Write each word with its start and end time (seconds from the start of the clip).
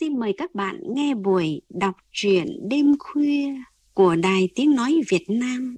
xin 0.00 0.18
mời 0.18 0.34
các 0.38 0.54
bạn 0.54 0.80
nghe 0.94 1.14
buổi 1.14 1.60
đọc 1.68 1.94
truyện 2.12 2.68
đêm 2.70 2.94
khuya 2.98 3.54
của 3.94 4.16
Đài 4.16 4.48
Tiếng 4.54 4.74
Nói 4.74 5.00
Việt 5.08 5.24
Nam. 5.28 5.76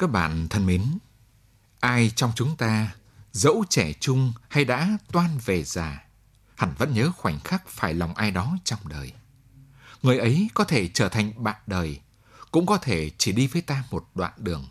Các 0.00 0.10
bạn 0.10 0.48
thân 0.48 0.66
mến, 0.66 0.98
ai 1.80 2.12
trong 2.16 2.32
chúng 2.34 2.56
ta, 2.56 2.94
dẫu 3.32 3.64
trẻ 3.68 3.92
trung 3.92 4.32
hay 4.48 4.64
đã 4.64 4.98
toan 5.12 5.38
về 5.44 5.64
già, 5.64 6.04
hẳn 6.56 6.74
vẫn 6.78 6.94
nhớ 6.94 7.12
khoảnh 7.16 7.40
khắc 7.40 7.68
phải 7.68 7.94
lòng 7.94 8.14
ai 8.14 8.30
đó 8.30 8.56
trong 8.64 8.88
đời. 8.88 9.12
Người 10.02 10.18
ấy 10.18 10.48
có 10.54 10.64
thể 10.64 10.88
trở 10.88 11.08
thành 11.08 11.44
bạn 11.44 11.56
đời, 11.66 12.00
cũng 12.50 12.66
có 12.66 12.76
thể 12.76 13.10
chỉ 13.18 13.32
đi 13.32 13.46
với 13.46 13.62
ta 13.62 13.84
một 13.90 14.10
đoạn 14.14 14.32
đường. 14.36 14.68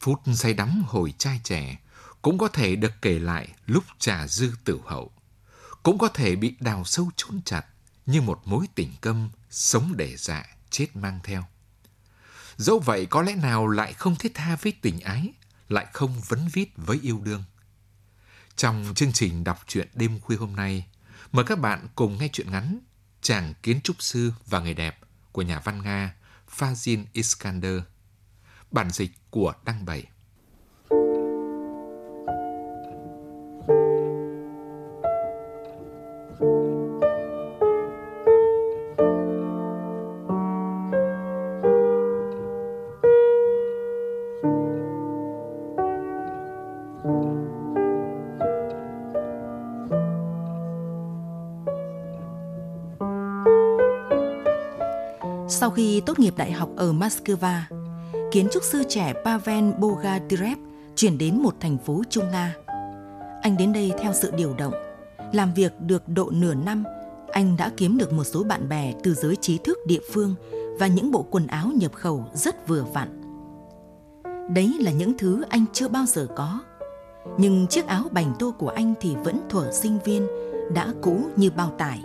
Phút 0.00 0.20
say 0.34 0.54
đắm 0.54 0.82
hồi 0.86 1.14
trai 1.18 1.40
trẻ 1.44 1.78
cũng 2.22 2.38
có 2.38 2.48
thể 2.48 2.76
được 2.76 2.92
kể 3.02 3.18
lại 3.18 3.48
lúc 3.66 3.84
trà 3.98 4.26
dư 4.26 4.52
tử 4.64 4.80
hậu, 4.86 5.10
cũng 5.82 5.98
có 5.98 6.08
thể 6.08 6.36
bị 6.36 6.54
đào 6.60 6.84
sâu 6.84 7.10
chôn 7.16 7.42
chặt 7.44 7.66
như 8.06 8.20
một 8.20 8.40
mối 8.44 8.66
tình 8.74 8.92
câm 9.00 9.30
sống 9.50 9.92
để 9.96 10.16
dạ 10.16 10.46
chết 10.70 10.96
mang 10.96 11.20
theo. 11.24 11.44
Dẫu 12.60 12.78
vậy 12.78 13.06
có 13.06 13.22
lẽ 13.22 13.34
nào 13.34 13.66
lại 13.66 13.92
không 13.92 14.16
thiết 14.16 14.34
tha 14.34 14.56
với 14.56 14.72
tình 14.82 15.00
ái, 15.00 15.32
lại 15.68 15.86
không 15.92 16.20
vấn 16.28 16.48
vít 16.52 16.68
với 16.76 16.98
yêu 17.02 17.20
đương. 17.24 17.44
Trong 18.56 18.92
chương 18.96 19.12
trình 19.12 19.44
đọc 19.44 19.64
truyện 19.66 19.88
đêm 19.94 20.20
khuya 20.20 20.36
hôm 20.36 20.56
nay, 20.56 20.86
mời 21.32 21.44
các 21.44 21.58
bạn 21.58 21.86
cùng 21.94 22.18
nghe 22.18 22.28
truyện 22.32 22.50
ngắn 22.50 22.78
Chàng 23.22 23.54
kiến 23.62 23.80
trúc 23.80 24.02
sư 24.02 24.32
và 24.46 24.60
người 24.60 24.74
đẹp 24.74 24.98
của 25.32 25.42
nhà 25.42 25.60
văn 25.64 25.82
Nga 25.82 26.14
Fazin 26.56 27.04
Iskander. 27.12 27.80
Bản 28.70 28.90
dịch 28.90 29.10
của 29.30 29.52
Đăng 29.64 29.84
Bảy. 29.84 30.04
Sau 55.60 55.70
khi 55.70 56.00
tốt 56.00 56.18
nghiệp 56.18 56.34
đại 56.36 56.52
học 56.52 56.68
ở 56.76 56.92
Moscow, 56.92 57.60
kiến 58.32 58.48
trúc 58.52 58.62
sư 58.62 58.82
trẻ 58.88 59.12
Pavel 59.24 59.72
Bogadirev 59.78 60.58
chuyển 60.96 61.18
đến 61.18 61.42
một 61.42 61.54
thành 61.60 61.78
phố 61.78 62.02
Trung 62.10 62.30
Nga. 62.30 62.56
Anh 63.42 63.56
đến 63.58 63.72
đây 63.72 63.92
theo 63.98 64.12
sự 64.12 64.30
điều 64.36 64.54
động. 64.58 64.72
Làm 65.32 65.54
việc 65.54 65.72
được 65.80 66.08
độ 66.08 66.30
nửa 66.30 66.54
năm, 66.54 66.84
anh 67.32 67.56
đã 67.56 67.70
kiếm 67.76 67.98
được 67.98 68.12
một 68.12 68.24
số 68.24 68.44
bạn 68.44 68.68
bè 68.68 68.94
từ 69.02 69.14
giới 69.14 69.36
trí 69.36 69.58
thức 69.58 69.78
địa 69.86 70.00
phương 70.12 70.34
và 70.78 70.86
những 70.86 71.10
bộ 71.10 71.26
quần 71.30 71.46
áo 71.46 71.70
nhập 71.74 71.92
khẩu 71.94 72.24
rất 72.34 72.68
vừa 72.68 72.84
vặn. 72.94 73.20
Đấy 74.54 74.76
là 74.80 74.90
những 74.92 75.18
thứ 75.18 75.42
anh 75.48 75.64
chưa 75.72 75.88
bao 75.88 76.04
giờ 76.06 76.26
có. 76.36 76.60
Nhưng 77.38 77.66
chiếc 77.66 77.86
áo 77.86 78.02
bành 78.10 78.34
tô 78.38 78.54
của 78.58 78.68
anh 78.68 78.94
thì 79.00 79.16
vẫn 79.24 79.40
thuở 79.48 79.72
sinh 79.72 79.98
viên, 80.04 80.26
đã 80.74 80.92
cũ 81.02 81.20
như 81.36 81.50
bao 81.50 81.70
tải. 81.78 82.02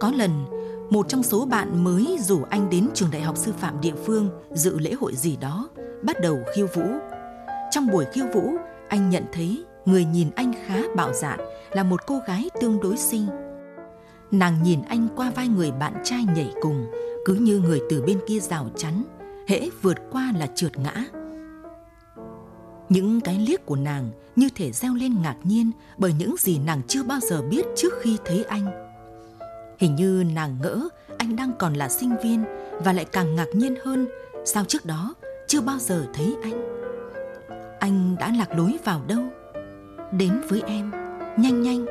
Có 0.00 0.12
lần, 0.16 0.30
một 0.90 1.08
trong 1.08 1.22
số 1.22 1.46
bạn 1.46 1.84
mới 1.84 2.18
rủ 2.20 2.42
anh 2.50 2.70
đến 2.70 2.88
trường 2.94 3.10
đại 3.10 3.22
học 3.22 3.36
sư 3.36 3.52
phạm 3.58 3.80
địa 3.80 3.94
phương 4.04 4.30
dự 4.52 4.78
lễ 4.78 4.92
hội 4.92 5.14
gì 5.14 5.36
đó, 5.36 5.68
bắt 6.02 6.20
đầu 6.20 6.38
khiêu 6.54 6.66
vũ. 6.74 6.82
Trong 7.70 7.86
buổi 7.92 8.04
khiêu 8.12 8.26
vũ, 8.34 8.52
anh 8.88 9.10
nhận 9.10 9.24
thấy 9.32 9.64
người 9.84 10.04
nhìn 10.04 10.30
anh 10.36 10.52
khá 10.66 10.82
bạo 10.96 11.12
dạn 11.12 11.40
là 11.72 11.82
một 11.82 12.00
cô 12.06 12.20
gái 12.26 12.50
tương 12.60 12.80
đối 12.80 12.96
xinh. 12.96 13.26
Nàng 14.30 14.62
nhìn 14.62 14.82
anh 14.82 15.08
qua 15.16 15.30
vai 15.30 15.48
người 15.48 15.72
bạn 15.72 15.94
trai 16.04 16.24
nhảy 16.36 16.52
cùng, 16.60 16.86
cứ 17.24 17.34
như 17.34 17.58
người 17.58 17.80
từ 17.90 18.02
bên 18.02 18.18
kia 18.26 18.40
rào 18.40 18.70
chắn, 18.76 19.02
hễ 19.48 19.68
vượt 19.82 19.96
qua 20.12 20.32
là 20.38 20.46
trượt 20.54 20.78
ngã. 20.78 21.04
Những 22.88 23.20
cái 23.20 23.38
liếc 23.38 23.66
của 23.66 23.76
nàng 23.76 24.10
như 24.36 24.48
thể 24.54 24.72
reo 24.72 24.94
lên 24.94 25.22
ngạc 25.22 25.36
nhiên 25.42 25.70
bởi 25.98 26.12
những 26.18 26.34
gì 26.38 26.58
nàng 26.58 26.82
chưa 26.88 27.02
bao 27.02 27.20
giờ 27.20 27.42
biết 27.42 27.66
trước 27.76 27.92
khi 28.00 28.18
thấy 28.24 28.44
anh 28.44 28.85
Hình 29.78 29.96
như 29.96 30.24
nàng 30.34 30.56
ngỡ 30.62 30.88
anh 31.18 31.36
đang 31.36 31.52
còn 31.58 31.74
là 31.74 31.88
sinh 31.88 32.16
viên 32.22 32.44
và 32.84 32.92
lại 32.92 33.04
càng 33.04 33.34
ngạc 33.34 33.48
nhiên 33.54 33.74
hơn 33.84 34.08
sao 34.44 34.64
trước 34.64 34.86
đó 34.86 35.14
chưa 35.46 35.60
bao 35.60 35.78
giờ 35.78 36.06
thấy 36.14 36.36
anh. 36.42 36.76
Anh 37.80 38.16
đã 38.18 38.32
lạc 38.38 38.50
lối 38.50 38.78
vào 38.84 39.02
đâu? 39.06 39.22
Đến 40.12 40.40
với 40.48 40.62
em, 40.66 40.90
nhanh 41.36 41.62
nhanh. 41.62 41.86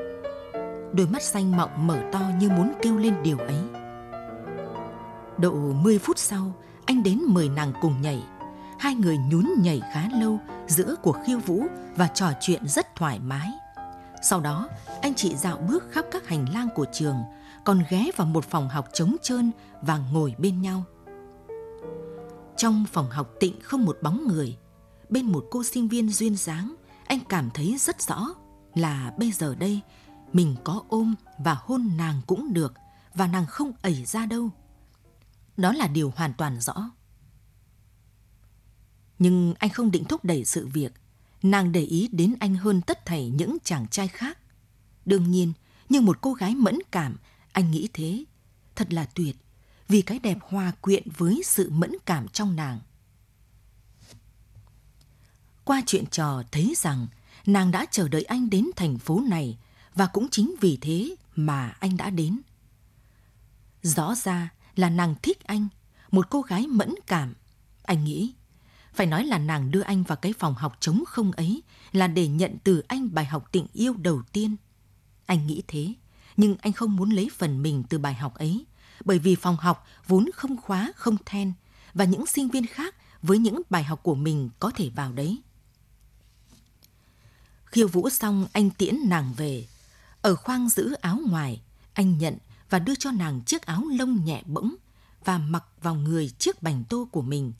Đôi 0.94 1.08
mắt 1.08 1.22
xanh 1.22 1.58
mọng 1.58 1.88
mở 1.88 1.98
to 2.12 2.22
như 2.40 2.50
muốn 2.50 2.74
kêu 2.82 2.98
lên 2.98 3.14
điều 3.24 3.38
ấy. 3.38 3.60
Độ 5.38 5.54
10 5.54 6.00
phút 6.00 6.18
sau, 6.18 6.54
anh 6.86 7.04
đến 7.04 7.20
mời 7.28 7.50
nàng 7.50 7.74
cùng 7.82 8.02
nhảy. 8.02 8.24
Hai 8.80 8.96
người 8.96 9.18
nhún 9.18 9.46
nhảy 9.62 9.82
khá 9.94 10.10
lâu 10.20 10.40
giữa 10.68 10.96
cuộc 11.02 11.18
khiêu 11.26 11.40
vũ 11.40 11.64
và 11.96 12.08
trò 12.08 12.28
chuyện 12.42 12.68
rất 12.68 12.96
thoải 12.96 13.20
mái. 13.20 13.52
Sau 14.22 14.40
đó, 14.40 14.70
anh 15.02 15.14
chị 15.14 15.36
dạo 15.36 15.58
bước 15.58 15.84
khắp 15.92 16.06
các 16.12 16.28
hành 16.28 16.46
lang 16.54 16.70
của 16.76 16.86
trường, 16.92 17.18
còn 17.66 17.84
ghé 17.90 18.10
vào 18.16 18.28
một 18.28 18.46
phòng 18.46 18.70
học 18.70 18.90
trống 18.94 19.16
trơn 19.22 19.52
và 19.82 19.98
ngồi 19.98 20.36
bên 20.38 20.62
nhau. 20.62 20.84
Trong 22.58 22.86
phòng 22.92 23.10
học 23.10 23.32
tịnh 23.40 23.60
không 23.62 23.86
một 23.86 23.98
bóng 24.02 24.28
người, 24.28 24.58
bên 25.10 25.32
một 25.32 25.48
cô 25.52 25.64
sinh 25.64 25.88
viên 25.88 26.10
duyên 26.10 26.36
dáng, 26.36 26.76
anh 27.08 27.20
cảm 27.30 27.50
thấy 27.54 27.76
rất 27.80 28.02
rõ 28.02 28.28
là 28.76 29.14
bây 29.18 29.32
giờ 29.32 29.56
đây 29.56 29.82
mình 30.34 30.56
có 30.64 30.84
ôm 30.88 31.16
và 31.38 31.58
hôn 31.60 31.90
nàng 31.98 32.22
cũng 32.28 32.54
được 32.54 32.74
và 33.14 33.28
nàng 33.28 33.46
không 33.46 33.72
ẩy 33.82 34.06
ra 34.06 34.26
đâu. 34.26 34.50
Đó 35.58 35.74
là 35.74 35.88
điều 35.88 36.14
hoàn 36.16 36.34
toàn 36.34 36.62
rõ. 36.62 36.92
Nhưng 39.20 39.54
anh 39.60 39.70
không 39.70 39.92
định 39.92 40.06
thúc 40.06 40.26
đẩy 40.26 40.46
sự 40.46 40.68
việc, 40.68 40.94
nàng 41.44 41.72
để 41.72 41.82
ý 41.82 42.10
đến 42.12 42.36
anh 42.40 42.56
hơn 42.56 42.82
tất 42.82 43.06
thảy 43.06 43.30
những 43.30 43.58
chàng 43.64 43.88
trai 43.88 44.08
khác. 44.08 44.38
Đương 45.06 45.32
nhiên, 45.32 45.54
như 45.90 46.02
một 46.02 46.22
cô 46.22 46.34
gái 46.34 46.56
mẫn 46.56 46.80
cảm 46.92 47.16
anh 47.56 47.72
nghĩ 47.72 47.88
thế, 47.94 48.24
thật 48.76 48.94
là 48.94 49.06
tuyệt, 49.06 49.36
vì 49.88 50.02
cái 50.02 50.20
đẹp 50.20 50.38
hòa 50.42 50.72
quyện 50.82 51.04
với 51.18 51.42
sự 51.46 51.70
mẫn 51.70 51.92
cảm 52.06 52.28
trong 52.28 52.56
nàng. 52.56 52.80
Qua 55.64 55.82
chuyện 55.86 56.06
trò 56.06 56.44
thấy 56.52 56.74
rằng 56.78 57.08
nàng 57.46 57.72
đã 57.72 57.86
chờ 57.92 58.08
đợi 58.08 58.24
anh 58.24 58.50
đến 58.50 58.66
thành 58.76 58.98
phố 58.98 59.20
này 59.30 59.58
và 59.94 60.08
cũng 60.08 60.28
chính 60.32 60.56
vì 60.62 60.78
thế 60.82 61.16
mà 61.36 61.70
anh 61.80 61.98
đã 61.98 62.10
đến. 62.10 62.42
Rõ 63.82 64.16
ra 64.16 64.54
là 64.76 64.90
nàng 64.90 65.16
thích 65.22 65.44
anh, 65.44 65.68
một 66.12 66.30
cô 66.30 66.42
gái 66.42 66.68
mẫn 66.68 66.96
cảm. 67.08 67.34
Anh 67.84 68.04
nghĩ, 68.04 68.34
phải 68.94 69.08
nói 69.08 69.26
là 69.26 69.38
nàng 69.38 69.72
đưa 69.72 69.82
anh 69.82 70.04
vào 70.04 70.16
cái 70.16 70.34
phòng 70.40 70.54
học 70.54 70.78
trống 70.80 71.04
không 71.08 71.32
ấy 71.32 71.64
là 71.92 72.08
để 72.08 72.28
nhận 72.28 72.56
từ 72.64 72.80
anh 72.88 73.14
bài 73.14 73.26
học 73.26 73.50
tình 73.52 73.68
yêu 73.74 73.94
đầu 73.94 74.22
tiên. 74.32 74.56
Anh 75.26 75.48
nghĩ 75.48 75.64
thế 75.68 75.94
nhưng 76.38 76.56
anh 76.62 76.74
không 76.74 76.96
muốn 76.96 77.10
lấy 77.10 77.30
phần 77.38 77.64
mình 77.64 77.84
từ 77.90 77.98
bài 77.98 78.14
học 78.14 78.36
ấy, 78.36 78.66
bởi 79.06 79.20
vì 79.20 79.36
phòng 79.36 79.58
học 79.58 79.88
vốn 80.08 80.30
không 80.36 80.58
khóa, 80.58 80.92
không 80.96 81.18
then, 81.26 81.54
và 81.94 82.06
những 82.06 82.26
sinh 82.26 82.50
viên 82.50 82.66
khác 82.66 82.96
với 83.22 83.38
những 83.38 83.62
bài 83.70 83.84
học 83.84 84.00
của 84.04 84.16
mình 84.16 84.50
có 84.60 84.72
thể 84.76 84.90
vào 84.90 85.12
đấy. 85.12 85.42
Khiêu 87.66 87.88
vũ 87.88 88.10
xong 88.10 88.48
anh 88.54 88.70
tiễn 88.70 88.96
nàng 89.06 89.34
về. 89.38 89.68
Ở 90.22 90.36
khoang 90.36 90.70
giữ 90.70 90.94
áo 90.94 91.20
ngoài, 91.28 91.62
anh 91.94 92.18
nhận 92.18 92.38
và 92.70 92.80
đưa 92.80 92.96
cho 92.96 93.12
nàng 93.12 93.42
chiếc 93.42 93.66
áo 93.66 93.84
lông 93.98 94.26
nhẹ 94.26 94.44
bỗng 94.46 94.76
và 95.26 95.38
mặc 95.38 95.64
vào 95.82 95.96
người 95.96 96.30
chiếc 96.30 96.64
bành 96.64 96.84
tô 96.90 97.08
của 97.12 97.22
mình. 97.22 97.54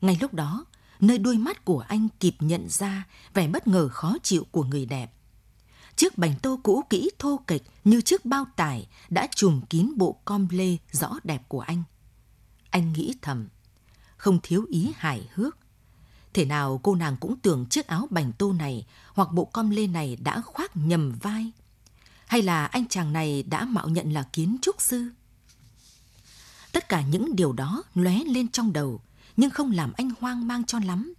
Ngay 0.00 0.18
lúc 0.20 0.34
đó, 0.34 0.64
nơi 1.00 1.18
đôi 1.18 1.38
mắt 1.38 1.64
của 1.64 1.80
anh 1.80 2.08
kịp 2.20 2.36
nhận 2.40 2.68
ra 2.68 3.06
vẻ 3.34 3.48
bất 3.48 3.66
ngờ 3.66 3.88
khó 3.88 4.16
chịu 4.22 4.46
của 4.50 4.64
người 4.64 4.86
đẹp 4.86 5.12
Chiếc 5.98 6.18
bánh 6.18 6.34
tô 6.42 6.60
cũ 6.62 6.84
kỹ 6.90 7.10
thô 7.18 7.40
kệch 7.46 7.62
như 7.84 8.00
chiếc 8.00 8.24
bao 8.24 8.46
tải 8.56 8.88
đã 9.10 9.28
trùm 9.36 9.60
kín 9.60 9.92
bộ 9.96 10.20
com 10.24 10.48
lê 10.50 10.76
rõ 10.92 11.18
đẹp 11.24 11.42
của 11.48 11.60
anh. 11.60 11.82
Anh 12.70 12.92
nghĩ 12.92 13.14
thầm, 13.22 13.48
không 14.16 14.38
thiếu 14.42 14.66
ý 14.68 14.92
hài 14.96 15.28
hước. 15.34 15.58
thế 16.32 16.44
nào 16.44 16.80
cô 16.82 16.94
nàng 16.94 17.16
cũng 17.16 17.36
tưởng 17.40 17.66
chiếc 17.66 17.86
áo 17.86 18.06
bành 18.10 18.32
tô 18.32 18.52
này 18.52 18.86
hoặc 19.14 19.32
bộ 19.32 19.44
com 19.44 19.70
lê 19.70 19.86
này 19.86 20.16
đã 20.16 20.40
khoác 20.40 20.76
nhầm 20.76 21.12
vai. 21.22 21.52
Hay 22.26 22.42
là 22.42 22.66
anh 22.66 22.88
chàng 22.88 23.12
này 23.12 23.42
đã 23.42 23.64
mạo 23.64 23.88
nhận 23.88 24.12
là 24.12 24.22
kiến 24.32 24.56
trúc 24.62 24.80
sư? 24.80 25.08
Tất 26.72 26.88
cả 26.88 27.02
những 27.02 27.36
điều 27.36 27.52
đó 27.52 27.82
lóe 27.94 28.18
lên 28.26 28.48
trong 28.48 28.72
đầu, 28.72 29.00
nhưng 29.36 29.50
không 29.50 29.70
làm 29.70 29.92
anh 29.96 30.10
hoang 30.20 30.48
mang 30.48 30.64
cho 30.64 30.78
lắm. 30.78 31.14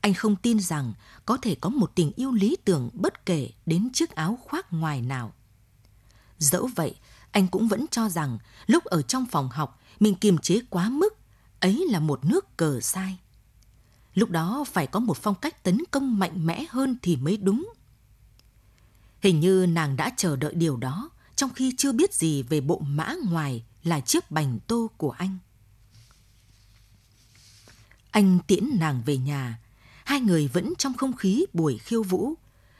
Anh 0.00 0.14
không 0.14 0.36
tin 0.36 0.60
rằng 0.60 0.92
có 1.26 1.36
thể 1.36 1.54
có 1.54 1.68
một 1.68 1.92
tình 1.94 2.12
yêu 2.16 2.32
lý 2.32 2.56
tưởng 2.64 2.90
bất 2.92 3.26
kể 3.26 3.50
đến 3.66 3.90
chiếc 3.92 4.10
áo 4.10 4.38
khoác 4.42 4.72
ngoài 4.72 5.00
nào. 5.00 5.32
Dẫu 6.38 6.70
vậy, 6.76 6.94
anh 7.30 7.48
cũng 7.48 7.68
vẫn 7.68 7.86
cho 7.90 8.08
rằng 8.08 8.38
lúc 8.66 8.84
ở 8.84 9.02
trong 9.02 9.26
phòng 9.26 9.48
học 9.48 9.80
mình 10.00 10.14
kiềm 10.14 10.38
chế 10.38 10.60
quá 10.70 10.88
mức, 10.88 11.16
ấy 11.60 11.86
là 11.90 12.00
một 12.00 12.24
nước 12.24 12.56
cờ 12.56 12.80
sai. 12.80 13.18
Lúc 14.14 14.30
đó 14.30 14.64
phải 14.72 14.86
có 14.86 15.00
một 15.00 15.16
phong 15.16 15.34
cách 15.34 15.62
tấn 15.62 15.78
công 15.90 16.18
mạnh 16.18 16.46
mẽ 16.46 16.64
hơn 16.70 16.96
thì 17.02 17.16
mới 17.16 17.36
đúng. 17.36 17.72
Hình 19.20 19.40
như 19.40 19.66
nàng 19.66 19.96
đã 19.96 20.10
chờ 20.16 20.36
đợi 20.36 20.54
điều 20.54 20.76
đó 20.76 21.10
trong 21.36 21.50
khi 21.50 21.74
chưa 21.78 21.92
biết 21.92 22.14
gì 22.14 22.42
về 22.42 22.60
bộ 22.60 22.78
mã 22.78 23.14
ngoài 23.28 23.64
là 23.82 24.00
chiếc 24.00 24.30
bành 24.30 24.58
tô 24.66 24.90
của 24.96 25.10
anh. 25.10 25.38
Anh 28.10 28.38
tiễn 28.46 28.70
nàng 28.78 29.02
về 29.06 29.16
nhà, 29.16 29.58
hai 30.10 30.20
người 30.20 30.48
vẫn 30.48 30.72
trong 30.78 30.94
không 30.94 31.16
khí 31.16 31.46
buổi 31.52 31.78
khiêu 31.78 32.02
vũ, 32.02 32.34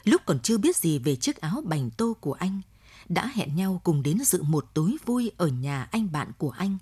lúc 0.05 0.23
còn 0.27 0.41
chưa 0.41 0.59
biết 0.59 0.77
gì 0.77 0.99
về 0.99 1.17
chiếc 1.17 1.37
áo 1.41 1.63
bành 1.65 1.91
tô 1.91 2.17
của 2.21 2.33
anh, 2.33 2.61
đã 3.09 3.31
hẹn 3.35 3.57
nhau 3.57 3.81
cùng 3.85 4.03
đến 4.03 4.19
dự 4.25 4.43
một 4.43 4.71
tối 4.75 4.97
vui 5.05 5.31
ở 5.37 5.47
nhà 5.47 5.89
anh 5.91 6.13
bạn 6.13 6.31
của 6.39 6.51
anh. 6.51 6.79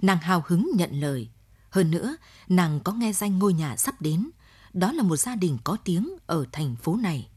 Nàng 0.00 0.18
hào 0.18 0.44
hứng 0.46 0.70
nhận 0.74 1.00
lời. 1.00 1.28
Hơn 1.70 1.90
nữa, 1.90 2.16
nàng 2.48 2.80
có 2.80 2.92
nghe 2.92 3.12
danh 3.12 3.38
ngôi 3.38 3.52
nhà 3.54 3.76
sắp 3.76 4.02
đến. 4.02 4.30
Đó 4.72 4.92
là 4.92 5.02
một 5.02 5.16
gia 5.16 5.34
đình 5.34 5.58
có 5.64 5.76
tiếng 5.84 6.10
ở 6.26 6.44
thành 6.52 6.76
phố 6.76 6.96
này. 6.96 7.28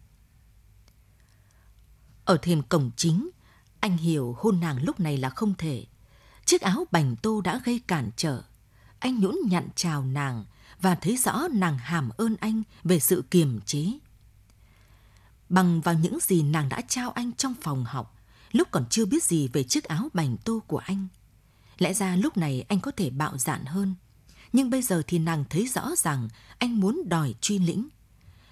Ở 2.26 2.38
thềm 2.42 2.64
cổng 2.64 2.92
chính, 2.96 3.30
anh 3.80 3.98
hiểu 3.98 4.36
hôn 4.40 4.60
nàng 4.60 4.84
lúc 4.84 5.00
này 5.00 5.18
là 5.18 5.30
không 5.30 5.54
thể. 5.58 5.86
Chiếc 6.46 6.62
áo 6.62 6.86
bành 6.92 7.16
tô 7.16 7.42
đã 7.42 7.62
gây 7.66 7.82
cản 7.88 8.10
trở. 8.16 8.42
Anh 9.00 9.20
nhũn 9.20 9.36
nhặn 9.50 9.68
chào 9.76 10.06
nàng 10.06 10.46
và 10.82 10.96
thấy 10.96 11.18
rõ 11.18 11.48
nàng 11.52 11.78
hàm 11.78 12.10
ơn 12.10 12.36
anh 12.40 12.64
về 12.84 13.00
sự 13.00 13.24
kiềm 13.32 13.60
chế. 13.66 13.86
Bằng 15.50 15.82
vào 15.82 15.94
những 15.94 16.20
gì 16.22 16.44
nàng 16.44 16.70
đã 16.70 16.82
trao 16.82 17.12
anh 17.12 17.32
trong 17.34 17.54
phòng 17.62 17.86
học, 17.86 18.16
lúc 18.52 18.68
còn 18.72 18.86
chưa 18.90 19.06
biết 19.06 19.24
gì 19.24 19.48
về 19.48 19.64
chiếc 19.64 19.84
áo 19.84 20.10
bành 20.14 20.38
tô 20.38 20.64
của 20.68 20.78
anh. 20.78 21.08
Lẽ 21.78 21.94
ra 21.94 22.16
lúc 22.16 22.38
này 22.38 22.66
anh 22.68 22.80
có 22.80 22.92
thể 22.92 23.10
bạo 23.10 23.38
dạn 23.38 23.66
hơn, 23.66 23.96
nhưng 24.54 24.70
bây 24.70 24.82
giờ 24.82 25.02
thì 25.08 25.20
nàng 25.20 25.44
thấy 25.50 25.68
rõ 25.68 25.90
rằng 25.98 26.28
anh 26.58 26.80
muốn 26.80 27.02
đòi 27.10 27.36
truy 27.42 27.60
lĩnh. 27.60 27.88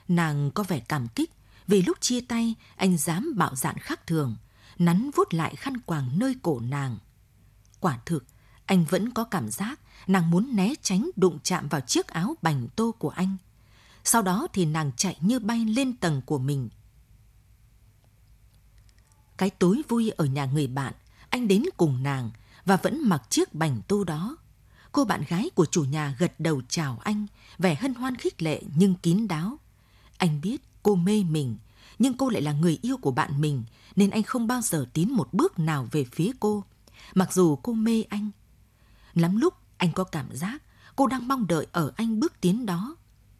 Nàng 0.07 0.51
có 0.51 0.63
vẻ 0.63 0.79
cảm 0.79 1.07
kích 1.07 1.31
vì 1.67 1.81
lúc 1.81 2.01
chia 2.01 2.21
tay 2.21 2.55
anh 2.75 2.97
dám 2.97 3.33
bạo 3.37 3.55
dạn 3.55 3.77
khác 3.77 4.07
thường, 4.07 4.35
nắn 4.79 5.09
vuốt 5.15 5.33
lại 5.33 5.55
khăn 5.55 5.77
quàng 5.77 6.19
nơi 6.19 6.35
cổ 6.41 6.59
nàng. 6.59 6.97
Quả 7.79 7.99
thực, 8.05 8.25
anh 8.65 8.85
vẫn 8.85 9.11
có 9.11 9.23
cảm 9.23 9.49
giác 9.51 9.79
nàng 10.09 10.31
muốn 10.31 10.55
né 10.55 10.73
tránh 10.81 11.09
đụng 11.15 11.39
chạm 11.43 11.67
vào 11.67 11.81
chiếc 11.81 12.07
áo 12.07 12.35
bành 12.41 12.67
tô 12.75 12.95
của 12.99 13.09
anh. 13.09 13.37
Sau 14.03 14.21
đó 14.21 14.47
thì 14.53 14.65
nàng 14.65 14.91
chạy 14.97 15.17
như 15.21 15.39
bay 15.39 15.65
lên 15.65 15.95
tầng 15.95 16.21
của 16.25 16.39
mình. 16.39 16.69
Cái 19.37 19.49
tối 19.49 19.81
vui 19.87 20.09
ở 20.09 20.25
nhà 20.25 20.45
người 20.45 20.67
bạn, 20.67 20.93
anh 21.29 21.47
đến 21.47 21.63
cùng 21.77 22.03
nàng 22.03 22.31
và 22.65 22.75
vẫn 22.75 23.09
mặc 23.09 23.23
chiếc 23.29 23.53
bành 23.53 23.81
tô 23.87 24.03
đó. 24.03 24.37
Cô 24.91 25.05
bạn 25.05 25.23
gái 25.27 25.49
của 25.55 25.65
chủ 25.65 25.83
nhà 25.83 26.15
gật 26.19 26.39
đầu 26.39 26.61
chào 26.69 26.99
anh, 27.03 27.27
vẻ 27.57 27.75
hân 27.75 27.93
hoan 27.93 28.15
khích 28.15 28.41
lệ 28.41 28.61
nhưng 28.75 28.95
kín 28.95 29.27
đáo. 29.27 29.59
Anh 30.17 30.41
biết 30.41 30.61
cô 30.83 30.95
mê 30.95 31.23
mình, 31.23 31.57
nhưng 31.99 32.17
cô 32.17 32.29
lại 32.29 32.41
là 32.41 32.51
người 32.51 32.79
yêu 32.81 32.97
của 32.97 33.11
bạn 33.11 33.41
mình, 33.41 33.63
nên 33.95 34.09
anh 34.09 34.23
không 34.23 34.47
bao 34.47 34.61
giờ 34.61 34.85
tiến 34.93 35.13
một 35.13 35.33
bước 35.33 35.59
nào 35.59 35.87
về 35.91 36.03
phía 36.03 36.31
cô, 36.39 36.63
mặc 37.15 37.33
dù 37.33 37.55
cô 37.55 37.73
mê 37.73 38.03
anh. 38.09 38.29
Lắm 39.13 39.37
lúc 39.37 39.53
anh 39.79 39.91
có 39.91 40.03
cảm 40.03 40.35
giác 40.35 40.61
cô 40.95 41.07
đang 41.07 41.27
mong 41.27 41.47
đợi 41.47 41.67
ở 41.71 41.91
anh 41.95 42.19
bước 42.19 42.33
tiến 42.41 42.65
đó, 42.65 42.95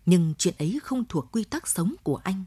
nhưng 0.06 0.34
chuyện 0.38 0.56
ấy 0.58 0.80
không 0.84 1.04
thuộc 1.10 1.32
quy 1.32 1.44
tắc 1.44 1.68
sống 1.68 1.96
của 2.04 2.16
anh. 2.16 2.44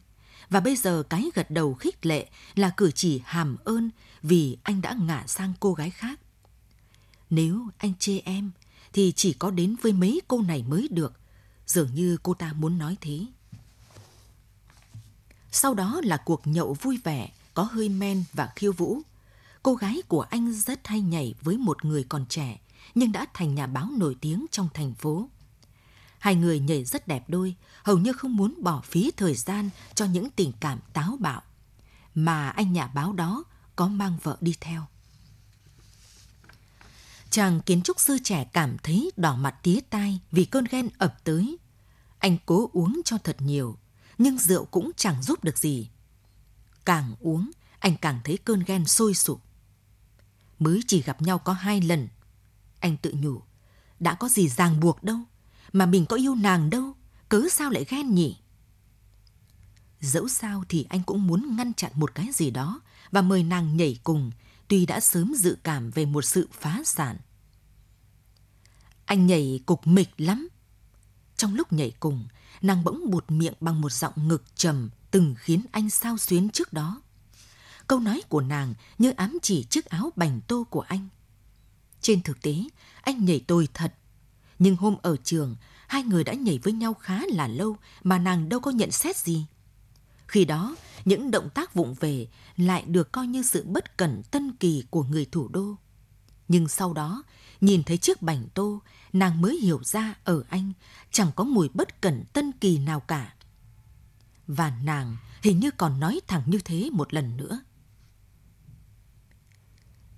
Và 0.50 0.60
bây 0.60 0.76
giờ 0.76 1.02
cái 1.08 1.30
gật 1.34 1.50
đầu 1.50 1.74
khích 1.74 2.06
lệ 2.06 2.30
là 2.54 2.70
cử 2.76 2.90
chỉ 2.90 3.20
hàm 3.24 3.56
ơn 3.64 3.90
vì 4.22 4.56
anh 4.62 4.80
đã 4.80 4.96
ngả 5.00 5.24
sang 5.26 5.52
cô 5.60 5.74
gái 5.74 5.90
khác. 5.90 6.20
Nếu 7.30 7.68
anh 7.78 7.92
chê 7.98 8.18
em, 8.18 8.50
thì 8.92 9.12
chỉ 9.16 9.32
có 9.32 9.50
đến 9.50 9.76
với 9.82 9.92
mấy 9.92 10.20
cô 10.28 10.42
này 10.42 10.64
mới 10.68 10.88
được. 10.90 11.12
Dường 11.66 11.94
như 11.94 12.16
cô 12.22 12.34
ta 12.34 12.52
muốn 12.52 12.78
nói 12.78 12.96
thế. 13.00 13.26
Sau 15.50 15.74
đó 15.74 16.00
là 16.04 16.16
cuộc 16.16 16.46
nhậu 16.46 16.74
vui 16.74 16.98
vẻ, 17.04 17.30
có 17.54 17.62
hơi 17.62 17.88
men 17.88 18.24
và 18.32 18.52
khiêu 18.56 18.72
vũ. 18.72 18.98
Cô 19.62 19.74
gái 19.74 20.02
của 20.08 20.20
anh 20.20 20.52
rất 20.52 20.86
hay 20.86 21.00
nhảy 21.00 21.34
với 21.42 21.58
một 21.58 21.84
người 21.84 22.04
còn 22.08 22.26
trẻ, 22.26 22.58
nhưng 22.94 23.12
đã 23.12 23.26
thành 23.34 23.54
nhà 23.54 23.66
báo 23.66 23.88
nổi 23.96 24.16
tiếng 24.20 24.46
trong 24.50 24.68
thành 24.74 24.94
phố. 24.94 25.28
Hai 26.18 26.34
người 26.34 26.60
nhảy 26.60 26.84
rất 26.84 27.08
đẹp 27.08 27.24
đôi, 27.28 27.54
hầu 27.82 27.98
như 27.98 28.12
không 28.12 28.36
muốn 28.36 28.54
bỏ 28.62 28.80
phí 28.80 29.10
thời 29.16 29.34
gian 29.34 29.70
cho 29.94 30.04
những 30.04 30.30
tình 30.30 30.52
cảm 30.60 30.78
táo 30.92 31.16
bạo. 31.20 31.42
Mà 32.14 32.48
anh 32.48 32.72
nhà 32.72 32.86
báo 32.86 33.12
đó 33.12 33.44
có 33.76 33.88
mang 33.88 34.18
vợ 34.22 34.36
đi 34.40 34.54
theo. 34.60 34.86
Chàng 37.30 37.60
kiến 37.60 37.82
trúc 37.82 38.00
sư 38.00 38.18
trẻ 38.24 38.44
cảm 38.52 38.76
thấy 38.82 39.10
đỏ 39.16 39.36
mặt 39.36 39.54
tía 39.62 39.80
tai 39.90 40.20
vì 40.30 40.44
cơn 40.44 40.64
ghen 40.70 40.88
ập 40.98 41.24
tới. 41.24 41.56
Anh 42.18 42.36
cố 42.46 42.70
uống 42.72 43.00
cho 43.04 43.18
thật 43.18 43.36
nhiều, 43.38 43.76
nhưng 44.18 44.38
rượu 44.38 44.64
cũng 44.64 44.90
chẳng 44.96 45.22
giúp 45.22 45.44
được 45.44 45.58
gì. 45.58 45.90
Càng 46.84 47.14
uống, 47.20 47.50
anh 47.78 47.96
càng 47.96 48.20
thấy 48.24 48.38
cơn 48.44 48.62
ghen 48.66 48.86
sôi 48.86 49.14
sục. 49.14 49.42
Mới 50.58 50.80
chỉ 50.86 51.02
gặp 51.02 51.22
nhau 51.22 51.38
có 51.38 51.52
hai 51.52 51.80
lần. 51.80 52.08
Anh 52.82 52.96
tự 52.96 53.14
nhủ, 53.20 53.42
đã 54.00 54.14
có 54.14 54.28
gì 54.28 54.48
ràng 54.48 54.80
buộc 54.80 55.02
đâu, 55.02 55.18
mà 55.72 55.86
mình 55.86 56.06
có 56.06 56.16
yêu 56.16 56.34
nàng 56.34 56.70
đâu, 56.70 56.94
cớ 57.28 57.42
sao 57.50 57.70
lại 57.70 57.84
ghen 57.88 58.14
nhỉ? 58.14 58.36
Dẫu 60.00 60.28
sao 60.28 60.64
thì 60.68 60.86
anh 60.88 61.02
cũng 61.02 61.26
muốn 61.26 61.56
ngăn 61.56 61.74
chặn 61.74 61.92
một 61.94 62.14
cái 62.14 62.28
gì 62.32 62.50
đó 62.50 62.80
và 63.10 63.22
mời 63.22 63.42
nàng 63.42 63.76
nhảy 63.76 63.98
cùng, 64.04 64.30
tuy 64.68 64.86
đã 64.86 65.00
sớm 65.00 65.34
dự 65.36 65.56
cảm 65.62 65.90
về 65.90 66.06
một 66.06 66.22
sự 66.22 66.48
phá 66.52 66.82
sản. 66.84 67.16
Anh 69.04 69.26
nhảy 69.26 69.60
cục 69.66 69.86
mịch 69.86 70.10
lắm. 70.18 70.48
Trong 71.36 71.54
lúc 71.54 71.72
nhảy 71.72 71.92
cùng, 72.00 72.26
nàng 72.62 72.84
bỗng 72.84 73.10
bụt 73.10 73.30
miệng 73.30 73.54
bằng 73.60 73.80
một 73.80 73.92
giọng 73.92 74.28
ngực 74.28 74.44
trầm 74.56 74.90
từng 75.10 75.34
khiến 75.38 75.62
anh 75.72 75.90
sao 75.90 76.18
xuyến 76.18 76.50
trước 76.50 76.72
đó. 76.72 77.02
Câu 77.86 78.00
nói 78.00 78.22
của 78.28 78.40
nàng 78.40 78.74
như 78.98 79.10
ám 79.10 79.38
chỉ 79.42 79.64
chiếc 79.64 79.84
áo 79.84 80.10
bành 80.16 80.40
tô 80.40 80.66
của 80.70 80.80
anh. 80.80 81.08
Trên 82.02 82.22
thực 82.22 82.42
tế, 82.42 82.54
anh 83.02 83.24
nhảy 83.24 83.44
tôi 83.46 83.68
thật. 83.74 83.94
Nhưng 84.58 84.76
hôm 84.76 84.96
ở 85.02 85.16
trường, 85.24 85.56
hai 85.88 86.02
người 86.02 86.24
đã 86.24 86.32
nhảy 86.32 86.58
với 86.58 86.72
nhau 86.72 86.94
khá 86.94 87.20
là 87.28 87.48
lâu 87.48 87.76
mà 88.02 88.18
nàng 88.18 88.48
đâu 88.48 88.60
có 88.60 88.70
nhận 88.70 88.90
xét 88.90 89.16
gì. 89.16 89.46
Khi 90.26 90.44
đó, 90.44 90.76
những 91.04 91.30
động 91.30 91.48
tác 91.54 91.74
vụng 91.74 91.94
về 92.00 92.28
lại 92.56 92.84
được 92.86 93.12
coi 93.12 93.26
như 93.26 93.42
sự 93.42 93.64
bất 93.66 93.96
cẩn 93.96 94.22
tân 94.30 94.52
kỳ 94.52 94.84
của 94.90 95.02
người 95.02 95.24
thủ 95.24 95.48
đô. 95.48 95.76
Nhưng 96.48 96.68
sau 96.68 96.92
đó, 96.92 97.22
nhìn 97.60 97.82
thấy 97.82 97.98
chiếc 97.98 98.22
bảnh 98.22 98.48
tô, 98.54 98.82
nàng 99.12 99.40
mới 99.40 99.56
hiểu 99.56 99.80
ra 99.84 100.14
ở 100.24 100.44
anh 100.48 100.72
chẳng 101.10 101.30
có 101.36 101.44
mùi 101.44 101.68
bất 101.74 102.00
cẩn 102.00 102.24
tân 102.32 102.52
kỳ 102.52 102.78
nào 102.78 103.00
cả. 103.00 103.34
Và 104.46 104.78
nàng 104.84 105.16
hình 105.42 105.60
như 105.60 105.70
còn 105.70 106.00
nói 106.00 106.20
thẳng 106.26 106.42
như 106.46 106.58
thế 106.64 106.90
một 106.92 107.14
lần 107.14 107.36
nữa. 107.36 107.60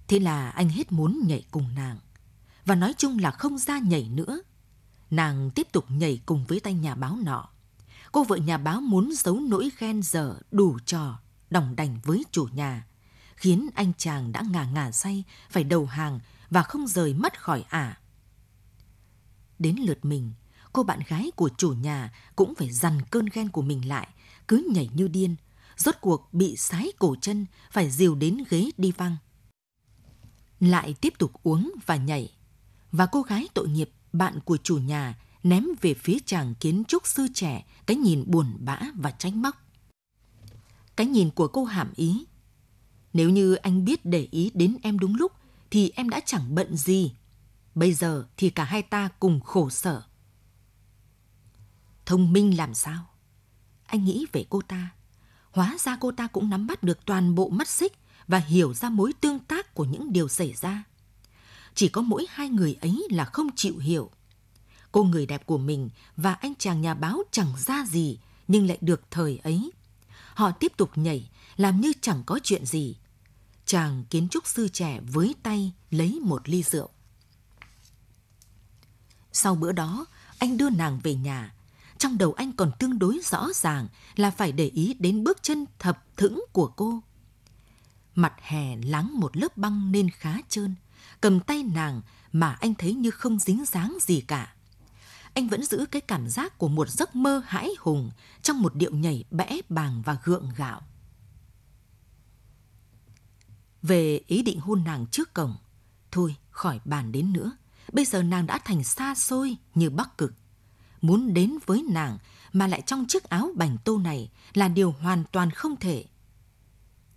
Thế 0.08 0.18
là 0.18 0.50
anh 0.50 0.68
hết 0.68 0.92
muốn 0.92 1.20
nhảy 1.26 1.44
cùng 1.50 1.74
nàng. 1.74 1.98
Và 2.64 2.74
nói 2.74 2.94
chung 2.98 3.18
là 3.18 3.30
không 3.30 3.58
ra 3.58 3.78
nhảy 3.78 4.08
nữa. 4.08 4.42
Nàng 5.10 5.50
tiếp 5.50 5.66
tục 5.72 5.84
nhảy 5.88 6.20
cùng 6.26 6.44
với 6.48 6.60
tay 6.60 6.74
nhà 6.74 6.94
báo 6.94 7.16
nọ. 7.22 7.48
Cô 8.12 8.24
vợ 8.24 8.36
nhà 8.36 8.58
báo 8.58 8.80
muốn 8.80 9.12
giấu 9.14 9.40
nỗi 9.40 9.70
ghen 9.78 10.02
dở 10.02 10.36
đủ 10.50 10.78
trò, 10.86 11.18
đồng 11.50 11.76
đành 11.76 11.98
với 12.04 12.24
chủ 12.30 12.48
nhà, 12.52 12.86
khiến 13.36 13.68
anh 13.74 13.92
chàng 13.98 14.32
đã 14.32 14.42
ngà 14.50 14.64
ngà 14.64 14.92
say 14.92 15.24
phải 15.50 15.64
đầu 15.64 15.86
hàng 15.86 16.20
và 16.50 16.62
không 16.62 16.86
rời 16.86 17.14
mắt 17.14 17.40
khỏi 17.40 17.64
ả. 17.68 17.98
Đến 19.58 19.76
lượt 19.76 20.04
mình, 20.04 20.32
cô 20.72 20.82
bạn 20.82 21.00
gái 21.08 21.30
của 21.36 21.50
chủ 21.56 21.72
nhà 21.72 22.12
cũng 22.36 22.54
phải 22.54 22.70
dằn 22.70 23.00
cơn 23.10 23.26
ghen 23.32 23.48
của 23.48 23.62
mình 23.62 23.88
lại, 23.88 24.08
cứ 24.48 24.68
nhảy 24.74 24.90
như 24.94 25.08
điên, 25.08 25.36
rốt 25.76 25.94
cuộc 26.00 26.28
bị 26.32 26.56
sái 26.56 26.92
cổ 26.98 27.16
chân 27.20 27.46
phải 27.70 27.90
dìu 27.90 28.14
đến 28.14 28.44
ghế 28.50 28.70
đi 28.76 28.92
văng. 28.92 29.16
Lại 30.64 30.94
tiếp 31.00 31.14
tục 31.18 31.32
uống 31.42 31.72
và 31.86 31.96
nhảy. 31.96 32.32
Và 32.92 33.06
cô 33.06 33.22
gái 33.22 33.48
tội 33.54 33.68
nghiệp, 33.68 33.90
bạn 34.12 34.40
của 34.44 34.56
chủ 34.56 34.78
nhà, 34.78 35.18
ném 35.42 35.66
về 35.80 35.94
phía 35.94 36.18
chàng 36.26 36.54
kiến 36.54 36.84
trúc 36.88 37.06
sư 37.06 37.26
trẻ 37.34 37.64
cái 37.86 37.96
nhìn 37.96 38.24
buồn 38.26 38.56
bã 38.60 38.80
và 38.94 39.10
tránh 39.10 39.42
móc. 39.42 39.56
Cái 40.96 41.06
nhìn 41.06 41.30
của 41.30 41.48
cô 41.48 41.64
hàm 41.64 41.92
ý. 41.96 42.24
Nếu 43.12 43.30
như 43.30 43.54
anh 43.54 43.84
biết 43.84 44.04
để 44.04 44.28
ý 44.30 44.50
đến 44.54 44.76
em 44.82 44.98
đúng 44.98 45.16
lúc, 45.16 45.32
thì 45.70 45.92
em 45.94 46.10
đã 46.10 46.20
chẳng 46.20 46.54
bận 46.54 46.76
gì. 46.76 47.12
Bây 47.74 47.92
giờ 47.92 48.26
thì 48.36 48.50
cả 48.50 48.64
hai 48.64 48.82
ta 48.82 49.08
cùng 49.20 49.40
khổ 49.40 49.70
sở. 49.70 50.02
Thông 52.06 52.32
minh 52.32 52.56
làm 52.56 52.74
sao? 52.74 53.06
Anh 53.86 54.04
nghĩ 54.04 54.26
về 54.32 54.46
cô 54.50 54.60
ta. 54.60 54.90
Hóa 55.50 55.76
ra 55.80 55.96
cô 56.00 56.12
ta 56.12 56.26
cũng 56.26 56.50
nắm 56.50 56.66
bắt 56.66 56.82
được 56.82 57.04
toàn 57.04 57.34
bộ 57.34 57.48
mắt 57.48 57.68
xích 57.68 57.92
và 58.28 58.38
hiểu 58.38 58.74
ra 58.74 58.90
mối 58.90 59.12
tương 59.20 59.38
tác 59.38 59.74
của 59.74 59.84
những 59.84 60.12
điều 60.12 60.28
xảy 60.28 60.52
ra. 60.52 60.84
Chỉ 61.74 61.88
có 61.88 62.00
mỗi 62.00 62.26
hai 62.30 62.48
người 62.48 62.76
ấy 62.80 63.06
là 63.10 63.24
không 63.24 63.48
chịu 63.56 63.78
hiểu. 63.78 64.10
Cô 64.92 65.04
người 65.04 65.26
đẹp 65.26 65.46
của 65.46 65.58
mình 65.58 65.90
và 66.16 66.34
anh 66.34 66.54
chàng 66.58 66.80
nhà 66.80 66.94
báo 66.94 67.22
chẳng 67.30 67.52
ra 67.58 67.84
gì 67.86 68.18
nhưng 68.48 68.66
lại 68.66 68.78
được 68.80 69.02
thời 69.10 69.40
ấy. 69.42 69.70
Họ 70.34 70.50
tiếp 70.50 70.72
tục 70.76 70.90
nhảy, 70.94 71.30
làm 71.56 71.80
như 71.80 71.92
chẳng 72.00 72.22
có 72.26 72.38
chuyện 72.42 72.66
gì. 72.66 72.96
Chàng 73.66 74.04
kiến 74.10 74.28
trúc 74.28 74.46
sư 74.46 74.68
trẻ 74.68 75.00
với 75.12 75.34
tay 75.42 75.72
lấy 75.90 76.20
một 76.22 76.48
ly 76.48 76.62
rượu. 76.62 76.88
Sau 79.32 79.54
bữa 79.54 79.72
đó, 79.72 80.06
anh 80.38 80.56
đưa 80.56 80.70
nàng 80.70 81.00
về 81.02 81.14
nhà. 81.14 81.54
Trong 81.98 82.18
đầu 82.18 82.32
anh 82.32 82.52
còn 82.52 82.72
tương 82.78 82.98
đối 82.98 83.20
rõ 83.24 83.48
ràng 83.54 83.88
là 84.16 84.30
phải 84.30 84.52
để 84.52 84.68
ý 84.68 84.94
đến 84.98 85.24
bước 85.24 85.42
chân 85.42 85.64
thập 85.78 86.16
thững 86.16 86.44
của 86.52 86.66
cô. 86.66 87.00
Mặt 88.14 88.34
hè 88.40 88.76
láng 88.76 89.20
một 89.20 89.36
lớp 89.36 89.56
băng 89.56 89.92
nên 89.92 90.10
khá 90.10 90.36
trơn. 90.48 90.74
Cầm 91.20 91.40
tay 91.40 91.62
nàng 91.62 92.00
mà 92.32 92.52
anh 92.52 92.74
thấy 92.74 92.94
như 92.94 93.10
không 93.10 93.38
dính 93.38 93.64
dáng 93.64 93.96
gì 94.00 94.20
cả. 94.20 94.54
Anh 95.34 95.48
vẫn 95.48 95.64
giữ 95.64 95.86
cái 95.90 96.00
cảm 96.00 96.28
giác 96.28 96.58
của 96.58 96.68
một 96.68 96.88
giấc 96.88 97.16
mơ 97.16 97.42
hãi 97.46 97.70
hùng 97.78 98.10
trong 98.42 98.62
một 98.62 98.74
điệu 98.74 98.90
nhảy 98.94 99.24
bẽ 99.30 99.58
bàng 99.68 100.02
và 100.02 100.16
gượng 100.24 100.50
gạo. 100.56 100.82
Về 103.82 104.20
ý 104.26 104.42
định 104.42 104.60
hôn 104.60 104.84
nàng 104.84 105.06
trước 105.06 105.34
cổng, 105.34 105.56
thôi 106.10 106.36
khỏi 106.50 106.80
bàn 106.84 107.12
đến 107.12 107.32
nữa. 107.32 107.52
Bây 107.92 108.04
giờ 108.04 108.22
nàng 108.22 108.46
đã 108.46 108.58
thành 108.58 108.84
xa 108.84 109.14
xôi 109.14 109.56
như 109.74 109.90
bắc 109.90 110.18
cực. 110.18 110.34
Muốn 111.00 111.34
đến 111.34 111.58
với 111.66 111.84
nàng 111.90 112.18
mà 112.52 112.66
lại 112.66 112.82
trong 112.86 113.06
chiếc 113.08 113.24
áo 113.24 113.50
bành 113.54 113.76
tô 113.84 113.98
này 113.98 114.30
là 114.54 114.68
điều 114.68 114.92
hoàn 114.92 115.24
toàn 115.32 115.50
không 115.50 115.76
thể. 115.76 116.04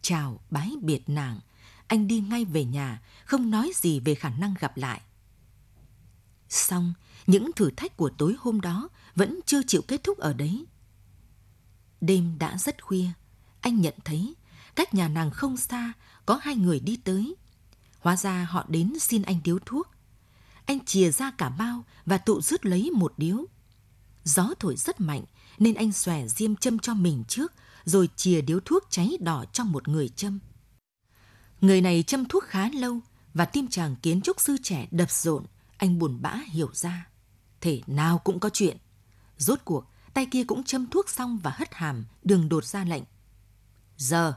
Chào 0.10 0.40
bái 0.50 0.76
biệt 0.82 1.10
nàng, 1.10 1.40
anh 1.88 2.08
đi 2.08 2.20
ngay 2.20 2.46
về 2.46 2.66
nhà, 2.66 3.02
không 3.26 3.52
nói 3.52 3.72
gì 3.76 4.00
về 4.00 4.16
khả 4.16 4.30
năng 4.30 4.54
gặp 4.60 4.78
lại. 4.78 5.02
Xong, 6.50 6.94
những 7.28 7.52
thử 7.56 7.72
thách 7.72 7.98
của 7.98 8.10
tối 8.18 8.36
hôm 8.40 8.62
đó 8.62 8.90
vẫn 9.16 9.40
chưa 9.46 9.62
chịu 9.68 9.82
kết 9.88 10.04
thúc 10.04 10.18
ở 10.18 10.34
đấy. 10.34 10.66
Đêm 12.02 12.36
đã 12.40 12.58
rất 12.58 12.84
khuya, 12.84 13.08
anh 13.62 13.82
nhận 13.82 13.94
thấy 14.06 14.36
cách 14.76 14.94
nhà 14.94 15.08
nàng 15.08 15.32
không 15.32 15.58
xa 15.58 15.94
có 16.26 16.40
hai 16.42 16.56
người 16.56 16.80
đi 16.80 16.96
tới. 16.96 17.36
Hóa 18.00 18.18
ra 18.18 18.48
họ 18.50 18.66
đến 18.68 19.00
xin 19.00 19.22
anh 19.22 19.40
điếu 19.44 19.60
thuốc. 19.66 19.92
Anh 20.66 20.86
chìa 20.86 21.12
ra 21.12 21.32
cả 21.32 21.50
bao 21.50 21.84
và 22.06 22.18
tụ 22.18 22.42
rứt 22.42 22.66
lấy 22.66 22.92
một 22.92 23.14
điếu. 23.18 23.46
Gió 24.24 24.54
thổi 24.60 24.76
rất 24.76 25.02
mạnh 25.02 25.24
nên 25.60 25.74
anh 25.74 25.92
xòe 25.92 26.28
diêm 26.28 26.56
châm 26.56 26.80
cho 26.80 26.94
mình 26.94 27.24
trước 27.28 27.54
rồi 27.88 28.10
chìa 28.16 28.42
điếu 28.42 28.60
thuốc 28.60 28.84
cháy 28.90 29.18
đỏ 29.20 29.46
cho 29.54 29.64
một 29.64 29.88
người 29.88 30.10
châm. 30.10 30.40
Người 31.62 31.82
này 31.82 32.04
châm 32.04 32.26
thuốc 32.26 32.44
khá 32.44 32.70
lâu 32.70 33.00
và 33.34 33.46
tim 33.46 33.68
chàng 33.68 33.96
kiến 33.96 34.22
trúc 34.22 34.42
sư 34.42 34.58
trẻ 34.64 34.88
đập 34.92 35.12
rộn, 35.12 35.46
anh 35.78 36.00
buồn 36.00 36.22
bã 36.22 36.36
hiểu 36.52 36.70
ra. 36.74 37.08
Thể 37.62 37.82
nào 37.88 38.18
cũng 38.18 38.40
có 38.40 38.50
chuyện. 38.50 38.78
Rốt 39.38 39.60
cuộc, 39.66 39.86
tay 40.14 40.26
kia 40.26 40.44
cũng 40.44 40.64
châm 40.64 40.88
thuốc 40.88 41.10
xong 41.10 41.40
và 41.44 41.52
hất 41.56 41.74
hàm, 41.74 42.06
đường 42.24 42.50
đột 42.50 42.66
ra 42.66 42.84
lệnh. 42.84 43.04
Giờ, 43.98 44.34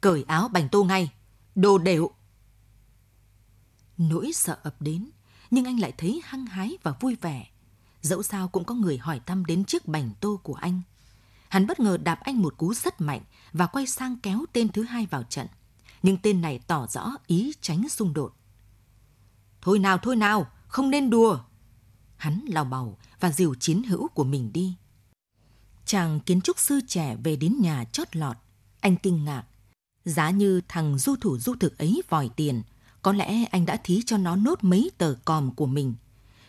cởi 0.00 0.22
áo 0.22 0.48
bành 0.48 0.68
tô 0.68 0.84
ngay, 0.84 1.10
đồ 1.54 1.78
đều. 1.78 2.10
Nỗi 3.98 4.32
sợ 4.34 4.58
ập 4.62 4.82
đến, 4.82 5.10
nhưng 5.50 5.64
anh 5.64 5.80
lại 5.80 5.92
thấy 5.98 6.22
hăng 6.24 6.46
hái 6.46 6.78
và 6.82 6.94
vui 7.00 7.16
vẻ. 7.20 7.50
Dẫu 8.02 8.22
sao 8.22 8.48
cũng 8.48 8.64
có 8.64 8.74
người 8.74 8.98
hỏi 8.98 9.20
thăm 9.26 9.44
đến 9.44 9.64
chiếc 9.64 9.88
bành 9.88 10.10
tô 10.20 10.40
của 10.42 10.54
anh. 10.54 10.82
Hắn 11.52 11.66
bất 11.66 11.80
ngờ 11.80 11.96
đạp 11.96 12.20
anh 12.20 12.42
một 12.42 12.54
cú 12.56 12.74
rất 12.74 13.00
mạnh 13.00 13.20
và 13.52 13.66
quay 13.66 13.86
sang 13.86 14.16
kéo 14.22 14.44
tên 14.52 14.68
thứ 14.68 14.82
hai 14.82 15.06
vào 15.06 15.22
trận. 15.22 15.46
Nhưng 16.02 16.16
tên 16.16 16.40
này 16.40 16.60
tỏ 16.66 16.86
rõ 16.86 17.12
ý 17.26 17.52
tránh 17.60 17.88
xung 17.88 18.14
đột. 18.14 18.34
Thôi 19.60 19.78
nào, 19.78 19.98
thôi 19.98 20.16
nào, 20.16 20.46
không 20.68 20.90
nên 20.90 21.10
đùa. 21.10 21.38
Hắn 22.16 22.44
lào 22.48 22.64
bầu 22.64 22.98
và 23.20 23.32
dìu 23.32 23.54
chiến 23.54 23.82
hữu 23.82 24.08
của 24.08 24.24
mình 24.24 24.52
đi. 24.52 24.74
Chàng 25.84 26.20
kiến 26.20 26.40
trúc 26.40 26.58
sư 26.58 26.80
trẻ 26.88 27.16
về 27.24 27.36
đến 27.36 27.56
nhà 27.60 27.84
chót 27.84 28.16
lọt. 28.16 28.36
Anh 28.80 28.96
kinh 28.96 29.24
ngạc. 29.24 29.44
Giá 30.04 30.30
như 30.30 30.60
thằng 30.68 30.98
du 30.98 31.16
thủ 31.16 31.38
du 31.38 31.54
thực 31.54 31.78
ấy 31.78 32.02
vòi 32.08 32.28
tiền, 32.36 32.62
có 33.02 33.12
lẽ 33.12 33.44
anh 33.44 33.66
đã 33.66 33.76
thí 33.76 34.02
cho 34.06 34.16
nó 34.16 34.36
nốt 34.36 34.64
mấy 34.64 34.90
tờ 34.98 35.14
còm 35.24 35.54
của 35.54 35.66
mình. 35.66 35.94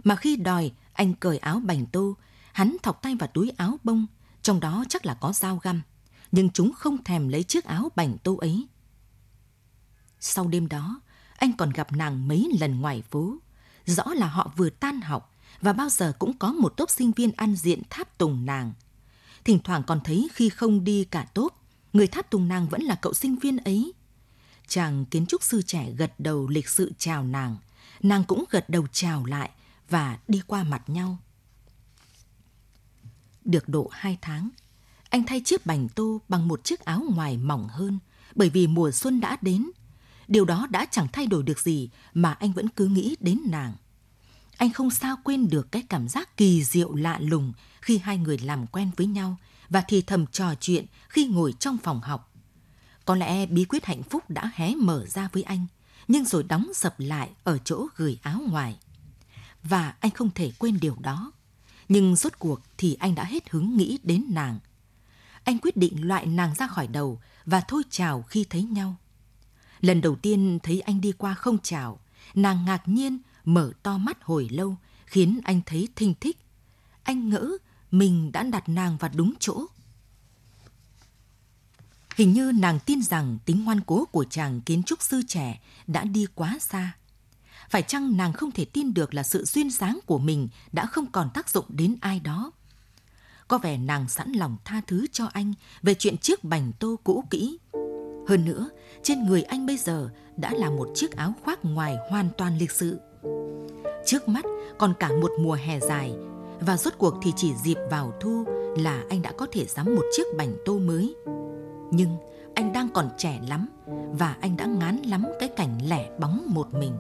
Mà 0.03 0.15
khi 0.15 0.35
đòi, 0.35 0.71
anh 0.93 1.13
cởi 1.13 1.37
áo 1.37 1.59
bành 1.59 1.85
tô, 1.85 2.15
hắn 2.53 2.77
thọc 2.83 3.01
tay 3.01 3.15
vào 3.15 3.29
túi 3.33 3.49
áo 3.49 3.77
bông, 3.83 4.05
trong 4.43 4.59
đó 4.59 4.85
chắc 4.89 5.05
là 5.05 5.13
có 5.13 5.33
dao 5.33 5.57
găm. 5.63 5.81
Nhưng 6.31 6.49
chúng 6.49 6.73
không 6.73 7.03
thèm 7.03 7.27
lấy 7.27 7.43
chiếc 7.43 7.65
áo 7.65 7.91
bành 7.95 8.17
tô 8.23 8.35
ấy. 8.35 8.67
Sau 10.19 10.47
đêm 10.47 10.67
đó, 10.67 11.01
anh 11.37 11.53
còn 11.57 11.69
gặp 11.69 11.91
nàng 11.91 12.27
mấy 12.27 12.51
lần 12.59 12.81
ngoài 12.81 13.03
phố. 13.11 13.37
Rõ 13.85 14.03
là 14.13 14.27
họ 14.27 14.51
vừa 14.55 14.69
tan 14.69 15.01
học 15.01 15.35
và 15.61 15.73
bao 15.73 15.89
giờ 15.89 16.13
cũng 16.19 16.37
có 16.37 16.53
một 16.53 16.73
tốp 16.77 16.89
sinh 16.89 17.11
viên 17.11 17.31
ăn 17.31 17.55
diện 17.55 17.81
tháp 17.89 18.17
tùng 18.17 18.45
nàng. 18.45 18.73
Thỉnh 19.43 19.59
thoảng 19.63 19.83
còn 19.83 19.99
thấy 20.03 20.29
khi 20.33 20.49
không 20.49 20.83
đi 20.83 21.03
cả 21.03 21.25
tốp, 21.33 21.63
người 21.93 22.07
tháp 22.07 22.29
tùng 22.29 22.47
nàng 22.47 22.69
vẫn 22.69 22.81
là 22.81 22.95
cậu 22.95 23.13
sinh 23.13 23.35
viên 23.35 23.57
ấy. 23.57 23.93
Chàng 24.67 25.05
kiến 25.05 25.25
trúc 25.25 25.43
sư 25.43 25.61
trẻ 25.61 25.91
gật 25.97 26.13
đầu 26.19 26.47
lịch 26.47 26.69
sự 26.69 26.91
chào 26.97 27.23
nàng, 27.23 27.57
nàng 28.01 28.23
cũng 28.23 28.43
gật 28.49 28.69
đầu 28.69 28.87
chào 28.91 29.25
lại 29.25 29.49
và 29.89 30.17
đi 30.27 30.41
qua 30.47 30.63
mặt 30.63 30.89
nhau. 30.89 31.17
Được 33.45 33.69
độ 33.69 33.89
hai 33.91 34.17
tháng, 34.21 34.49
anh 35.09 35.23
thay 35.23 35.41
chiếc 35.45 35.65
bành 35.65 35.89
tô 35.89 36.21
bằng 36.29 36.47
một 36.47 36.63
chiếc 36.63 36.79
áo 36.79 37.03
ngoài 37.15 37.37
mỏng 37.37 37.67
hơn 37.71 37.99
bởi 38.35 38.49
vì 38.49 38.67
mùa 38.67 38.91
xuân 38.91 39.19
đã 39.19 39.37
đến. 39.41 39.69
Điều 40.27 40.45
đó 40.45 40.67
đã 40.69 40.85
chẳng 40.91 41.07
thay 41.13 41.27
đổi 41.27 41.43
được 41.43 41.59
gì 41.59 41.89
mà 42.13 42.33
anh 42.33 42.53
vẫn 42.53 42.69
cứ 42.69 42.85
nghĩ 42.85 43.15
đến 43.19 43.39
nàng. 43.47 43.73
Anh 44.57 44.73
không 44.73 44.91
sao 44.91 45.15
quên 45.23 45.49
được 45.49 45.71
cái 45.71 45.83
cảm 45.89 46.07
giác 46.07 46.37
kỳ 46.37 46.63
diệu 46.63 46.95
lạ 46.95 47.19
lùng 47.19 47.53
khi 47.81 47.97
hai 47.97 48.17
người 48.17 48.37
làm 48.37 48.67
quen 48.67 48.91
với 48.97 49.07
nhau 49.07 49.37
và 49.69 49.83
thì 49.87 50.01
thầm 50.01 50.27
trò 50.27 50.55
chuyện 50.59 50.85
khi 51.09 51.27
ngồi 51.27 51.53
trong 51.59 51.77
phòng 51.77 52.01
học. 52.01 52.33
Có 53.05 53.15
lẽ 53.15 53.45
bí 53.45 53.65
quyết 53.65 53.85
hạnh 53.85 54.03
phúc 54.03 54.29
đã 54.29 54.51
hé 54.55 54.75
mở 54.75 55.05
ra 55.05 55.29
với 55.33 55.43
anh, 55.43 55.65
nhưng 56.07 56.25
rồi 56.25 56.43
đóng 56.43 56.71
sập 56.73 56.99
lại 56.99 57.29
ở 57.43 57.57
chỗ 57.57 57.87
gửi 57.95 58.19
áo 58.21 58.41
ngoài. 58.49 58.79
Và 59.63 59.95
anh 59.99 60.11
không 60.11 60.29
thể 60.35 60.51
quên 60.57 60.79
điều 60.81 60.95
đó. 60.99 61.31
Nhưng 61.93 62.15
rốt 62.15 62.33
cuộc 62.39 62.61
thì 62.77 62.93
anh 62.93 63.15
đã 63.15 63.23
hết 63.23 63.49
hứng 63.49 63.77
nghĩ 63.77 63.99
đến 64.03 64.25
nàng. 64.29 64.59
Anh 65.43 65.57
quyết 65.59 65.77
định 65.77 66.07
loại 66.07 66.25
nàng 66.25 66.55
ra 66.55 66.67
khỏi 66.67 66.87
đầu 66.87 67.19
và 67.45 67.61
thôi 67.61 67.83
chào 67.89 68.21
khi 68.21 68.45
thấy 68.49 68.63
nhau. 68.63 68.95
Lần 69.81 70.01
đầu 70.01 70.15
tiên 70.15 70.59
thấy 70.63 70.81
anh 70.81 71.01
đi 71.01 71.11
qua 71.11 71.33
không 71.33 71.57
chào, 71.63 71.99
nàng 72.35 72.65
ngạc 72.65 72.87
nhiên 72.87 73.19
mở 73.45 73.71
to 73.83 73.97
mắt 73.97 74.23
hồi 74.23 74.49
lâu, 74.51 74.75
khiến 75.05 75.39
anh 75.43 75.61
thấy 75.65 75.87
thinh 75.95 76.13
thích. 76.19 76.37
Anh 77.03 77.29
ngỡ 77.29 77.51
mình 77.91 78.31
đã 78.31 78.43
đặt 78.43 78.69
nàng 78.69 78.97
vào 78.97 79.11
đúng 79.15 79.33
chỗ. 79.39 79.65
Hình 82.15 82.33
như 82.33 82.51
nàng 82.51 82.79
tin 82.79 83.01
rằng 83.01 83.37
tính 83.45 83.63
ngoan 83.63 83.81
cố 83.81 84.05
của 84.05 84.25
chàng 84.29 84.61
kiến 84.61 84.83
trúc 84.83 85.01
sư 85.01 85.21
trẻ 85.27 85.61
đã 85.87 86.03
đi 86.03 86.25
quá 86.35 86.57
xa. 86.61 86.93
Phải 87.73 87.81
chăng 87.81 88.17
nàng 88.17 88.33
không 88.33 88.51
thể 88.51 88.65
tin 88.65 88.93
được 88.93 89.13
là 89.13 89.23
sự 89.23 89.43
duyên 89.43 89.69
dáng 89.69 89.99
của 90.05 90.17
mình 90.17 90.49
đã 90.71 90.85
không 90.85 91.11
còn 91.11 91.29
tác 91.33 91.49
dụng 91.49 91.65
đến 91.69 91.95
ai 92.01 92.19
đó? 92.19 92.51
Có 93.47 93.57
vẻ 93.57 93.77
nàng 93.77 94.09
sẵn 94.09 94.31
lòng 94.31 94.57
tha 94.65 94.81
thứ 94.87 95.05
cho 95.11 95.25
anh 95.33 95.53
về 95.81 95.93
chuyện 95.93 96.17
chiếc 96.17 96.43
bành 96.43 96.71
tô 96.79 96.99
cũ 97.03 97.23
kỹ. 97.29 97.57
Hơn 98.27 98.45
nữa, 98.45 98.69
trên 99.03 99.25
người 99.25 99.43
anh 99.43 99.65
bây 99.65 99.77
giờ 99.77 100.09
đã 100.37 100.51
là 100.53 100.69
một 100.69 100.87
chiếc 100.95 101.11
áo 101.11 101.33
khoác 101.43 101.65
ngoài 101.65 101.97
hoàn 102.09 102.29
toàn 102.37 102.57
lịch 102.57 102.71
sự. 102.71 102.99
Trước 104.05 104.29
mắt 104.29 104.45
còn 104.77 104.93
cả 104.99 105.09
một 105.21 105.31
mùa 105.39 105.57
hè 105.65 105.79
dài 105.79 106.13
và 106.59 106.77
rốt 106.77 106.93
cuộc 106.97 107.13
thì 107.21 107.33
chỉ 107.35 107.53
dịp 107.53 107.77
vào 107.91 108.13
thu 108.21 108.45
là 108.77 109.03
anh 109.09 109.21
đã 109.21 109.31
có 109.37 109.47
thể 109.51 109.65
sắm 109.65 109.95
một 109.95 110.05
chiếc 110.17 110.27
bành 110.37 110.55
tô 110.65 110.79
mới. 110.79 111.15
Nhưng 111.91 112.17
anh 112.55 112.73
đang 112.73 112.89
còn 112.89 113.09
trẻ 113.17 113.39
lắm 113.47 113.67
và 114.11 114.35
anh 114.41 114.57
đã 114.57 114.65
ngán 114.65 114.97
lắm 114.97 115.25
cái 115.39 115.49
cảnh 115.49 115.77
lẻ 115.89 116.09
bóng 116.19 116.43
một 116.47 116.73
mình. 116.73 116.97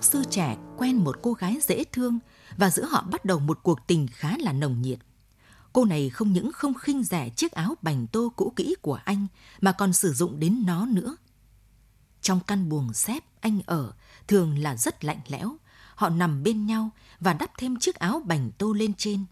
Trúc 0.00 0.12
sư 0.12 0.24
trẻ 0.30 0.56
quen 0.76 1.04
một 1.04 1.16
cô 1.22 1.32
gái 1.32 1.58
dễ 1.62 1.84
thương 1.84 2.18
và 2.56 2.70
giữa 2.70 2.84
họ 2.84 3.02
bắt 3.10 3.24
đầu 3.24 3.38
một 3.38 3.58
cuộc 3.62 3.86
tình 3.86 4.08
khá 4.12 4.36
là 4.38 4.52
nồng 4.52 4.82
nhiệt. 4.82 4.98
Cô 5.72 5.84
này 5.84 6.10
không 6.10 6.32
những 6.32 6.52
không 6.52 6.74
khinh 6.74 7.02
rẻ 7.02 7.28
chiếc 7.28 7.52
áo 7.52 7.74
bành 7.82 8.06
tô 8.06 8.32
cũ 8.36 8.52
kỹ 8.56 8.74
của 8.82 9.00
anh 9.04 9.26
mà 9.60 9.72
còn 9.72 9.92
sử 9.92 10.12
dụng 10.12 10.40
đến 10.40 10.62
nó 10.66 10.86
nữa. 10.86 11.16
Trong 12.20 12.40
căn 12.46 12.68
buồng 12.68 12.92
xếp 12.92 13.24
anh 13.40 13.60
ở 13.66 13.92
thường 14.28 14.58
là 14.58 14.76
rất 14.76 15.04
lạnh 15.04 15.20
lẽo, 15.28 15.56
họ 15.94 16.08
nằm 16.08 16.42
bên 16.42 16.66
nhau 16.66 16.90
và 17.20 17.32
đắp 17.32 17.50
thêm 17.58 17.78
chiếc 17.78 17.94
áo 17.94 18.22
bành 18.24 18.50
tô 18.58 18.72
lên 18.72 18.94
trên. 18.94 19.24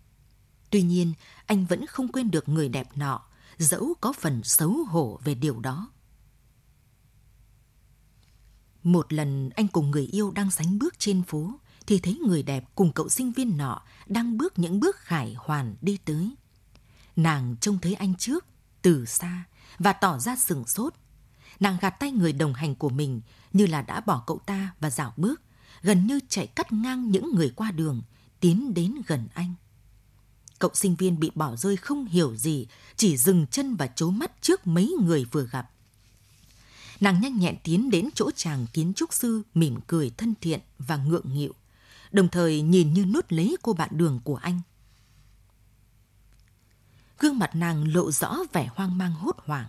Tuy 0.71 0.83
nhiên, 0.83 1.13
anh 1.47 1.67
vẫn 1.67 1.87
không 1.87 2.13
quên 2.13 2.31
được 2.31 2.49
người 2.49 2.69
đẹp 2.69 2.89
nọ, 2.95 3.21
dẫu 3.59 3.95
có 4.01 4.13
phần 4.13 4.41
xấu 4.45 4.85
hổ 4.89 5.21
về 5.25 5.35
điều 5.35 5.61
đó. 5.61 5.91
Một 8.83 9.13
lần 9.13 9.51
anh 9.51 9.69
cùng 9.69 9.91
người 9.91 10.07
yêu 10.07 10.31
đang 10.31 10.51
sánh 10.51 10.79
bước 10.79 10.99
trên 10.99 11.23
phố, 11.23 11.55
thì 11.87 11.99
thấy 11.99 12.19
người 12.27 12.43
đẹp 12.43 12.65
cùng 12.75 12.93
cậu 12.93 13.09
sinh 13.09 13.33
viên 13.33 13.57
nọ 13.57 13.83
đang 14.07 14.39
bước 14.39 14.59
những 14.59 14.81
bước 14.81 14.97
khải 14.97 15.35
hoàn 15.39 15.77
đi 15.81 15.99
tới. 16.05 16.35
Nàng 17.17 17.57
trông 17.61 17.79
thấy 17.79 17.95
anh 17.95 18.15
trước, 18.15 18.45
từ 18.83 19.05
xa, 19.05 19.45
và 19.79 19.93
tỏ 19.93 20.19
ra 20.19 20.37
sừng 20.37 20.67
sốt. 20.67 20.95
Nàng 21.61 21.77
gạt 21.81 21.91
tay 21.91 22.13
người 22.13 22.33
đồng 22.33 22.55
hành 22.55 22.75
của 22.75 22.89
mình 22.89 23.21
như 23.53 23.67
là 23.67 23.83
đã 23.83 24.01
bỏ 24.01 24.23
cậu 24.27 24.41
ta 24.47 24.75
và 24.81 24.91
dạo 24.91 25.13
bước, 25.17 25.43
gần 25.83 26.07
như 26.07 26.21
chạy 26.29 26.47
cắt 26.47 26.73
ngang 26.73 27.11
những 27.11 27.35
người 27.35 27.51
qua 27.57 27.71
đường, 27.71 28.03
tiến 28.41 28.75
đến 28.75 28.95
gần 29.07 29.29
anh. 29.35 29.55
Cậu 30.59 30.71
sinh 30.75 30.97
viên 30.97 31.21
bị 31.21 31.31
bỏ 31.35 31.57
rơi 31.57 31.77
không 31.77 32.05
hiểu 32.05 32.37
gì, 32.37 32.67
chỉ 32.97 33.17
dừng 33.17 33.47
chân 33.47 33.77
và 33.77 33.87
chố 33.87 34.11
mắt 34.11 34.33
trước 34.41 34.67
mấy 34.67 34.95
người 35.03 35.25
vừa 35.25 35.47
gặp. 35.47 35.71
Nàng 37.01 37.21
nhanh 37.21 37.39
nhẹn 37.39 37.57
tiến 37.63 37.91
đến 37.91 38.09
chỗ 38.15 38.31
chàng 38.37 38.67
kiến 38.73 38.93
trúc 38.97 39.13
sư 39.13 39.43
mỉm 39.55 39.81
cười 39.87 40.11
thân 40.11 40.35
thiện 40.41 40.61
và 40.79 40.97
ngượng 40.97 41.35
nghịu, 41.35 41.55
đồng 42.13 42.29
thời 42.29 42.63
nhìn 42.63 42.95
như 42.95 43.05
nuốt 43.05 43.33
lấy 43.33 43.57
cô 43.63 43.73
bạn 43.73 43.89
đường 43.93 44.21
của 44.25 44.37
anh. 44.37 44.61
Gương 47.19 47.39
mặt 47.39 47.51
nàng 47.55 47.95
lộ 47.95 48.11
rõ 48.11 48.37
vẻ 48.53 48.69
hoang 48.75 48.99
mang 48.99 49.13
hốt 49.13 49.37
hoảng, 49.45 49.69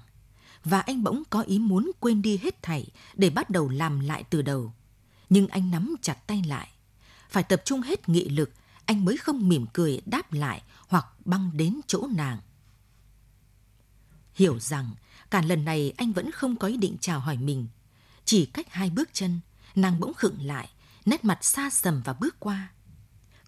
và 0.63 0.79
anh 0.79 1.03
bỗng 1.03 1.23
có 1.29 1.41
ý 1.41 1.59
muốn 1.59 1.91
quên 1.99 2.21
đi 2.21 2.37
hết 2.37 2.63
thảy 2.63 2.87
để 3.13 3.29
bắt 3.29 3.49
đầu 3.49 3.69
làm 3.69 3.99
lại 3.99 4.23
từ 4.29 4.41
đầu. 4.41 4.73
Nhưng 5.29 5.47
anh 5.47 5.71
nắm 5.71 5.95
chặt 6.01 6.27
tay 6.27 6.43
lại. 6.47 6.69
Phải 7.29 7.43
tập 7.43 7.61
trung 7.65 7.81
hết 7.81 8.09
nghị 8.09 8.29
lực, 8.29 8.51
anh 8.85 9.05
mới 9.05 9.17
không 9.17 9.49
mỉm 9.49 9.65
cười 9.73 10.01
đáp 10.05 10.33
lại 10.33 10.63
hoặc 10.87 11.05
băng 11.25 11.51
đến 11.53 11.79
chỗ 11.87 12.07
nàng. 12.15 12.39
Hiểu 14.33 14.59
rằng 14.59 14.91
cả 15.31 15.41
lần 15.41 15.65
này 15.65 15.93
anh 15.97 16.11
vẫn 16.11 16.31
không 16.31 16.55
có 16.55 16.67
ý 16.67 16.77
định 16.77 16.97
chào 17.01 17.19
hỏi 17.19 17.37
mình. 17.37 17.67
Chỉ 18.25 18.45
cách 18.45 18.73
hai 18.73 18.89
bước 18.89 19.09
chân, 19.13 19.39
nàng 19.75 19.99
bỗng 19.99 20.13
khựng 20.13 20.41
lại, 20.41 20.69
nét 21.05 21.25
mặt 21.25 21.43
xa 21.43 21.69
sầm 21.69 22.01
và 22.05 22.13
bước 22.13 22.39
qua. 22.39 22.71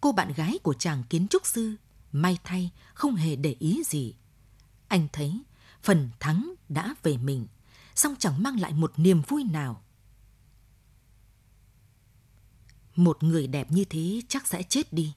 Cô 0.02 0.12
bạn 0.12 0.34
gái 0.34 0.60
của 0.64 0.74
chàng 0.74 1.04
kiến 1.10 1.28
trúc 1.28 1.46
sư, 1.46 1.76
may 2.12 2.38
thay, 2.44 2.72
không 2.94 3.16
hề 3.16 3.36
để 3.36 3.56
ý 3.60 3.82
gì. 3.86 4.14
Anh 4.88 5.08
thấy 5.14 5.42
phần 5.84 6.10
thắng 6.20 6.54
đã 6.70 6.96
về 7.04 7.18
mình, 7.18 7.48
song 7.96 8.16
chẳng 8.20 8.44
mang 8.44 8.60
lại 8.60 8.74
một 8.74 8.94
niềm 8.98 9.22
vui 9.22 9.44
nào. 9.44 9.84
Một 12.96 13.24
người 13.24 13.48
đẹp 13.48 13.72
như 13.72 13.86
thế 13.86 14.22
chắc 14.28 14.48
sẽ 14.48 14.64
chết 14.64 14.94
đi. 14.94 15.14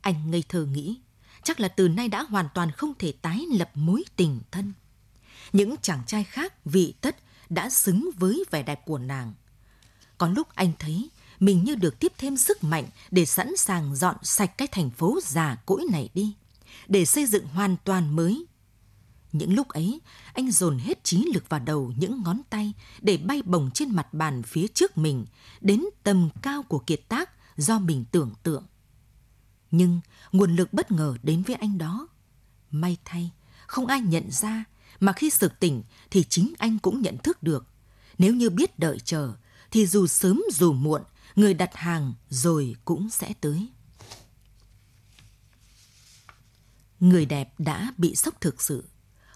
Anh 0.00 0.30
ngây 0.30 0.44
thơ 0.48 0.64
nghĩ, 0.64 1.00
chắc 1.42 1.60
là 1.60 1.68
từ 1.68 1.88
nay 1.88 2.08
đã 2.08 2.22
hoàn 2.22 2.48
toàn 2.54 2.70
không 2.70 2.92
thể 2.98 3.12
tái 3.12 3.44
lập 3.50 3.70
mối 3.74 4.04
tình 4.16 4.40
thân. 4.50 4.72
Những 5.52 5.74
chàng 5.82 6.02
trai 6.06 6.24
khác 6.24 6.64
vị 6.64 6.94
tất 7.00 7.16
đã 7.50 7.70
xứng 7.70 8.10
với 8.18 8.44
vẻ 8.50 8.62
đẹp 8.62 8.84
của 8.86 8.98
nàng. 8.98 9.34
Có 10.18 10.28
lúc 10.28 10.48
anh 10.54 10.72
thấy 10.78 11.10
mình 11.40 11.64
như 11.64 11.74
được 11.74 11.98
tiếp 11.98 12.12
thêm 12.18 12.36
sức 12.36 12.64
mạnh 12.64 12.84
để 13.10 13.26
sẵn 13.26 13.56
sàng 13.56 13.96
dọn 13.96 14.16
sạch 14.22 14.58
cái 14.58 14.68
thành 14.68 14.90
phố 14.90 15.18
già 15.22 15.56
cỗi 15.66 15.84
này 15.90 16.08
đi, 16.14 16.34
để 16.86 17.04
xây 17.04 17.26
dựng 17.26 17.46
hoàn 17.46 17.76
toàn 17.84 18.16
mới. 18.16 18.46
Những 19.32 19.54
lúc 19.54 19.68
ấy, 19.68 20.00
anh 20.32 20.50
dồn 20.50 20.78
hết 20.78 21.04
trí 21.04 21.30
lực 21.34 21.48
vào 21.48 21.60
đầu 21.60 21.92
những 21.96 22.22
ngón 22.22 22.40
tay 22.50 22.72
để 23.00 23.16
bay 23.16 23.42
bổng 23.42 23.70
trên 23.70 23.90
mặt 23.90 24.14
bàn 24.14 24.42
phía 24.42 24.66
trước 24.68 24.98
mình, 24.98 25.26
đến 25.60 25.84
tầm 26.02 26.28
cao 26.42 26.62
của 26.62 26.78
kiệt 26.78 27.00
tác 27.08 27.30
do 27.56 27.78
mình 27.78 28.04
tưởng 28.12 28.32
tượng. 28.42 28.66
Nhưng 29.70 30.00
nguồn 30.32 30.56
lực 30.56 30.72
bất 30.72 30.90
ngờ 30.90 31.16
đến 31.22 31.42
với 31.42 31.56
anh 31.56 31.78
đó. 31.78 32.08
May 32.70 32.96
thay, 33.04 33.30
không 33.66 33.86
ai 33.86 34.00
nhận 34.00 34.30
ra, 34.30 34.64
mà 35.00 35.12
khi 35.12 35.30
sực 35.30 35.60
tỉnh 35.60 35.82
thì 36.10 36.24
chính 36.24 36.54
anh 36.58 36.78
cũng 36.78 37.02
nhận 37.02 37.18
thức 37.18 37.42
được. 37.42 37.66
Nếu 38.18 38.34
như 38.34 38.50
biết 38.50 38.78
đợi 38.78 38.98
chờ, 39.04 39.32
thì 39.70 39.86
dù 39.86 40.06
sớm 40.06 40.42
dù 40.52 40.72
muộn, 40.72 41.02
người 41.36 41.54
đặt 41.54 41.70
hàng 41.74 42.14
rồi 42.30 42.76
cũng 42.84 43.10
sẽ 43.10 43.34
tới. 43.40 43.68
Người 47.00 47.26
đẹp 47.26 47.54
đã 47.58 47.92
bị 47.96 48.16
sốc 48.16 48.40
thực 48.40 48.62
sự. 48.62 48.84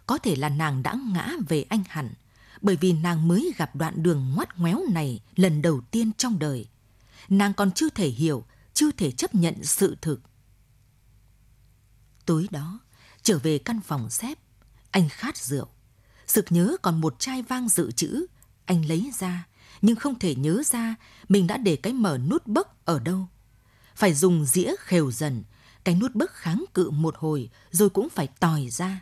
Có 0.06 0.18
thể 0.18 0.36
là 0.36 0.48
nàng 0.48 0.82
đã 0.82 0.94
ngã 1.14 1.32
về 1.48 1.62
anh 1.62 1.84
hẳn, 1.88 2.14
bởi 2.60 2.76
vì 2.76 2.92
nàng 2.92 3.28
mới 3.28 3.52
gặp 3.56 3.76
đoạn 3.76 4.02
đường 4.02 4.32
ngoắt 4.34 4.58
ngoéo 4.58 4.84
này 4.90 5.20
lần 5.36 5.62
đầu 5.62 5.80
tiên 5.90 6.10
trong 6.18 6.38
đời. 6.38 6.68
Nàng 7.28 7.54
còn 7.54 7.70
chưa 7.72 7.88
thể 7.88 8.08
hiểu, 8.08 8.44
chưa 8.74 8.90
thể 8.90 9.10
chấp 9.10 9.34
nhận 9.34 9.64
sự 9.64 9.96
thực. 10.00 10.20
Tối 12.26 12.46
đó, 12.50 12.80
trở 13.22 13.38
về 13.38 13.58
căn 13.58 13.80
phòng 13.80 14.10
xếp, 14.10 14.38
anh 14.90 15.08
khát 15.08 15.36
rượu. 15.36 15.66
Sực 16.26 16.44
nhớ 16.50 16.76
còn 16.82 17.00
một 17.00 17.18
chai 17.18 17.42
vang 17.42 17.68
dự 17.68 17.90
trữ, 17.90 18.26
anh 18.64 18.88
lấy 18.88 19.10
ra, 19.18 19.46
nhưng 19.82 19.96
không 19.96 20.18
thể 20.18 20.34
nhớ 20.34 20.62
ra 20.66 20.94
mình 21.28 21.46
đã 21.46 21.56
để 21.56 21.76
cái 21.76 21.92
mở 21.92 22.18
nút 22.18 22.46
bấc 22.46 22.84
ở 22.84 22.98
đâu. 22.98 23.28
Phải 23.94 24.14
dùng 24.14 24.44
dĩa 24.44 24.74
khều 24.78 25.12
dần, 25.12 25.44
cái 25.84 25.94
nút 25.94 26.14
bấc 26.14 26.30
kháng 26.32 26.64
cự 26.74 26.90
một 26.90 27.14
hồi 27.18 27.50
rồi 27.70 27.90
cũng 27.90 28.08
phải 28.08 28.26
tòi 28.26 28.68
ra. 28.70 29.00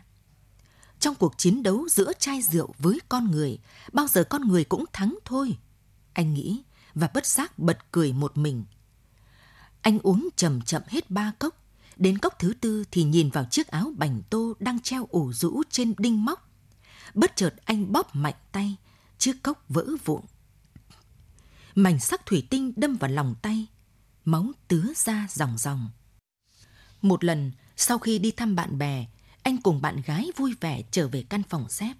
Trong 0.99 1.15
cuộc 1.15 1.37
chiến 1.37 1.63
đấu 1.63 1.87
giữa 1.89 2.11
chai 2.19 2.41
rượu 2.41 2.73
với 2.79 2.99
con 3.09 3.31
người, 3.31 3.59
bao 3.93 4.07
giờ 4.07 4.23
con 4.23 4.47
người 4.47 4.63
cũng 4.63 4.85
thắng 4.93 5.17
thôi. 5.25 5.57
Anh 6.13 6.33
nghĩ 6.33 6.63
và 6.95 7.09
bất 7.13 7.25
giác 7.25 7.59
bật 7.59 7.77
cười 7.91 8.13
một 8.13 8.37
mình. 8.37 8.63
Anh 9.81 9.99
uống 9.99 10.29
chậm 10.35 10.61
chậm 10.61 10.81
hết 10.87 11.09
ba 11.09 11.31
cốc, 11.39 11.55
đến 11.99 12.17
cốc 12.17 12.39
thứ 12.39 12.53
tư 12.61 12.83
thì 12.91 13.03
nhìn 13.03 13.29
vào 13.29 13.45
chiếc 13.51 13.67
áo 13.67 13.91
bành 13.97 14.21
tô 14.29 14.53
đang 14.59 14.79
treo 14.79 15.07
ủ 15.11 15.33
rũ 15.33 15.63
trên 15.69 15.93
đinh 15.97 16.25
móc. 16.25 16.49
Bất 17.13 17.35
chợt 17.35 17.53
anh 17.65 17.91
bóp 17.91 18.15
mạnh 18.15 18.35
tay, 18.51 18.75
chiếc 19.17 19.43
cốc 19.43 19.65
vỡ 19.69 19.85
vụn 20.05 20.21
mảnh 21.77 21.99
sắc 21.99 22.25
thủy 22.25 22.47
tinh 22.49 22.73
đâm 22.75 22.95
vào 22.95 23.11
lòng 23.11 23.35
tay, 23.41 23.65
máu 24.25 24.51
tứa 24.67 24.85
ra 24.95 25.27
ròng 25.29 25.57
ròng. 25.57 25.89
Một 27.01 27.23
lần, 27.23 27.51
sau 27.75 27.99
khi 27.99 28.19
đi 28.19 28.31
thăm 28.31 28.55
bạn 28.55 28.77
bè, 28.77 29.05
anh 29.43 29.61
cùng 29.61 29.81
bạn 29.81 30.01
gái 30.01 30.31
vui 30.35 30.55
vẻ 30.61 30.81
trở 30.91 31.07
về 31.07 31.23
căn 31.29 31.43
phòng 31.43 31.69
xếp. 31.69 31.93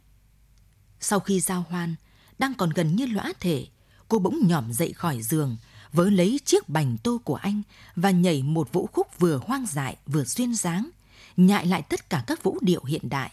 Sau 0.99 1.19
khi 1.19 1.39
giao 1.39 1.65
hoan, 1.69 1.95
đang 2.39 2.53
còn 2.53 2.69
gần 2.69 2.95
như 2.95 3.05
lõa 3.05 3.33
thể, 3.39 3.67
cô 4.07 4.19
bỗng 4.19 4.47
nhỏm 4.47 4.73
dậy 4.73 4.93
khỏi 4.93 5.21
giường, 5.21 5.57
vớ 5.97 6.09
lấy 6.09 6.39
chiếc 6.45 6.69
bành 6.69 6.97
tô 7.03 7.21
của 7.23 7.35
anh 7.35 7.61
và 7.95 8.11
nhảy 8.11 8.43
một 8.43 8.73
vũ 8.73 8.89
khúc 8.93 9.19
vừa 9.19 9.39
hoang 9.43 9.65
dại 9.65 9.97
vừa 10.05 10.23
xuyên 10.23 10.55
dáng, 10.55 10.89
nhại 11.37 11.65
lại 11.65 11.81
tất 11.81 12.09
cả 12.09 12.23
các 12.27 12.43
vũ 12.43 12.57
điệu 12.61 12.83
hiện 12.83 13.09
đại. 13.09 13.31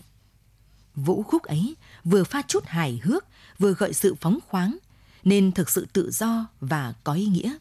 Vũ 0.95 1.23
khúc 1.23 1.43
ấy 1.43 1.77
vừa 2.05 2.25
pha 2.25 2.43
chút 2.49 2.65
hài 2.67 3.01
hước, 3.03 3.25
vừa 3.59 3.75
gợi 3.75 3.93
sự 3.93 4.15
phóng 4.21 4.39
khoáng, 4.49 4.79
nên 5.25 5.53
thực 5.53 5.71
sự 5.71 5.87
tự 5.93 6.11
do 6.11 6.47
và 6.61 6.95
có 7.05 7.13
ý 7.13 7.27
nghĩa. 7.27 7.57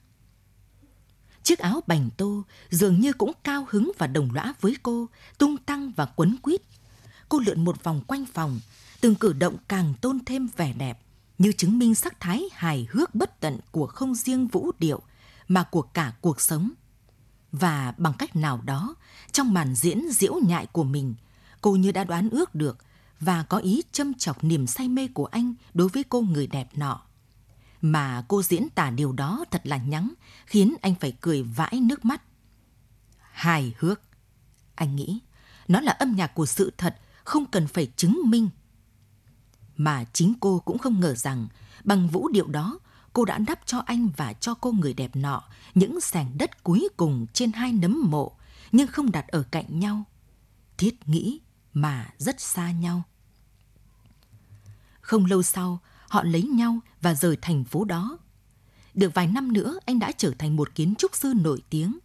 Chiếc 1.44 1.60
áo 1.60 1.82
bành 1.88 2.10
tô 2.18 2.44
dường 2.70 3.00
như 3.00 3.14
cũng 3.14 3.32
cao 3.44 3.68
hứng 3.70 3.92
và 3.98 4.08
đồng 4.08 4.30
lõa 4.34 4.54
với 4.62 4.78
cô, 4.84 5.08
tung 5.38 5.58
tăng 5.58 5.92
và 5.96 6.06
quấn 6.06 6.38
quýt. 6.42 6.62
Cô 7.30 7.40
lượn 7.40 7.66
một 7.66 7.84
vòng 7.84 8.02
quanh 8.08 8.26
phòng, 8.34 8.60
từng 9.02 9.16
cử 9.16 9.34
động 9.34 9.58
càng 9.68 9.94
tôn 10.02 10.20
thêm 10.26 10.50
vẻ 10.58 10.74
đẹp, 10.74 11.00
như 11.44 11.52
chứng 11.52 11.80
minh 11.80 11.96
sắc 11.96 12.20
thái 12.20 12.44
hài 12.52 12.88
hước 12.90 13.16
bất 13.16 13.40
tận 13.40 13.60
của 13.72 13.88
không 13.88 14.16
riêng 14.16 14.48
vũ 14.48 14.72
điệu, 14.80 15.02
mà 15.48 15.64
của 15.64 15.82
cả 15.82 16.14
cuộc 16.22 16.42
sống. 16.42 16.72
Và 17.52 17.94
bằng 17.98 18.14
cách 18.14 18.36
nào 18.36 18.62
đó, 18.66 18.96
trong 19.32 19.54
màn 19.54 19.76
diễn 19.76 20.12
diễu 20.12 20.34
nhại 20.34 20.66
của 20.66 20.84
mình, 20.84 21.16
cô 21.62 21.76
như 21.76 21.92
đã 21.92 22.04
đoán 22.04 22.30
ước 22.30 22.56
được 22.56 22.78
và 23.20 23.44
có 23.44 23.58
ý 23.58 23.82
châm 23.92 24.14
chọc 24.14 24.44
niềm 24.44 24.68
say 24.68 24.88
mê 24.88 25.08
của 25.08 25.26
anh 25.26 25.54
đối 25.74 25.90
với 25.90 26.04
cô 26.10 26.22
người 26.22 26.48
đẹp 26.48 26.70
nọ 26.76 27.02
mà 27.84 28.24
cô 28.28 28.44
diễn 28.44 28.70
tả 28.70 28.90
điều 28.90 29.12
đó 29.12 29.46
thật 29.52 29.62
là 29.64 29.78
nhắng, 29.78 30.14
khiến 30.46 30.76
anh 30.82 30.96
phải 30.96 31.18
cười 31.22 31.44
vãi 31.44 31.80
nước 31.82 32.06
mắt. 32.06 32.22
Hài 33.32 33.74
hước. 33.80 34.02
Anh 34.76 34.96
nghĩ, 34.96 35.20
nó 35.68 35.82
là 35.82 35.92
âm 35.92 36.16
nhạc 36.16 36.28
của 36.28 36.46
sự 36.46 36.74
thật, 36.78 36.98
không 37.24 37.46
cần 37.46 37.68
phải 37.68 37.92
chứng 37.96 38.22
minh. 38.26 38.50
Mà 39.78 40.06
chính 40.14 40.34
cô 40.40 40.60
cũng 40.66 40.78
không 40.78 41.00
ngờ 41.00 41.16
rằng, 41.16 41.48
bằng 41.84 42.08
vũ 42.08 42.30
điệu 42.30 42.48
đó, 42.48 42.80
cô 43.14 43.26
đã 43.26 43.38
đắp 43.38 43.60
cho 43.66 43.80
anh 43.86 44.10
và 44.18 44.34
cho 44.34 44.54
cô 44.54 44.72
người 44.72 44.94
đẹp 44.94 45.16
nọ 45.16 45.44
những 45.76 46.02
sảnh 46.02 46.38
đất 46.38 46.64
cuối 46.64 46.90
cùng 46.98 47.26
trên 47.34 47.52
hai 47.52 47.74
nấm 47.74 48.02
mộ, 48.12 48.32
nhưng 48.72 48.88
không 48.88 49.12
đặt 49.12 49.28
ở 49.28 49.44
cạnh 49.52 49.80
nhau. 49.80 50.04
Thiết 50.78 51.08
nghĩ 51.08 51.40
mà 51.74 52.10
rất 52.18 52.42
xa 52.42 52.72
nhau. 52.72 53.04
Không 55.02 55.26
lâu 55.26 55.44
sau, 55.44 55.80
họ 56.08 56.24
lấy 56.24 56.42
nhau 56.42 56.80
và 57.02 57.14
rời 57.14 57.38
thành 57.42 57.64
phố 57.64 57.86
đó. 57.86 58.18
được 58.94 59.14
vài 59.14 59.28
năm 59.28 59.54
nữa 59.54 59.80
anh 59.86 60.00
đã 60.00 60.12
trở 60.12 60.32
thành 60.40 60.56
một 60.56 60.76
kiến 60.76 60.96
trúc 60.96 61.16
sư 61.16 61.34
nổi 61.42 61.62
tiếng 61.70 62.00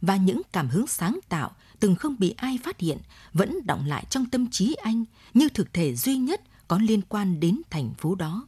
và 0.00 0.16
những 0.16 0.42
cảm 0.52 0.68
hứng 0.68 0.86
sáng 0.86 1.18
tạo 1.28 1.50
từng 1.80 1.96
không 1.96 2.16
bị 2.18 2.30
ai 2.30 2.58
phát 2.64 2.80
hiện 2.80 2.98
vẫn 3.32 3.58
động 3.66 3.84
lại 3.86 4.04
trong 4.10 4.26
tâm 4.26 4.50
trí 4.50 4.74
anh 4.74 5.04
như 5.34 5.48
thực 5.48 5.72
thể 5.72 5.96
duy 5.96 6.16
nhất 6.16 6.40
có 6.68 6.78
liên 6.78 7.02
quan 7.02 7.40
đến 7.40 7.60
thành 7.70 7.94
phố 7.94 8.14
đó. 8.14 8.46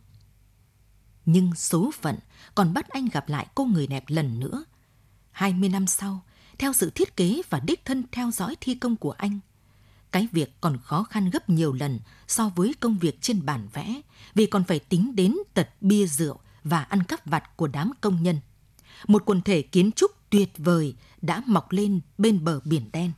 Nhưng 1.26 1.54
số 1.54 1.90
phận 2.00 2.18
còn 2.54 2.74
bắt 2.74 2.88
anh 2.88 3.08
gặp 3.12 3.28
lại 3.28 3.46
cô 3.54 3.64
người 3.64 3.86
đẹp 3.86 4.04
lần 4.06 4.40
nữa. 4.40 4.64
20 5.30 5.68
năm 5.68 5.86
sau, 5.86 6.22
theo 6.58 6.72
sự 6.72 6.90
thiết 6.90 7.16
kế 7.16 7.42
và 7.50 7.60
đích 7.60 7.84
thân 7.84 8.04
theo 8.12 8.30
dõi 8.30 8.56
thi 8.60 8.74
công 8.74 8.96
của 8.96 9.10
anh, 9.10 9.40
cái 10.12 10.28
việc 10.32 10.54
còn 10.60 10.78
khó 10.78 11.02
khăn 11.02 11.30
gấp 11.30 11.48
nhiều 11.48 11.72
lần 11.72 12.00
so 12.28 12.48
với 12.48 12.74
công 12.80 12.98
việc 12.98 13.20
trên 13.20 13.46
bản 13.46 13.68
vẽ 13.72 14.00
vì 14.34 14.46
còn 14.46 14.64
phải 14.64 14.78
tính 14.78 15.16
đến 15.16 15.36
tật 15.54 15.68
bia 15.80 16.06
rượu 16.06 16.38
và 16.64 16.82
ăn 16.82 17.02
cắp 17.02 17.26
vặt 17.26 17.56
của 17.56 17.66
đám 17.66 17.92
công 18.00 18.22
nhân. 18.22 18.40
Một 19.06 19.22
quần 19.26 19.42
thể 19.42 19.62
kiến 19.62 19.92
trúc 19.92 20.10
tuyệt 20.30 20.52
vời 20.56 20.94
đã 21.22 21.42
mọc 21.46 21.72
lên 21.72 22.00
bên 22.18 22.44
bờ 22.44 22.60
biển 22.64 22.90
đen. 22.92 23.12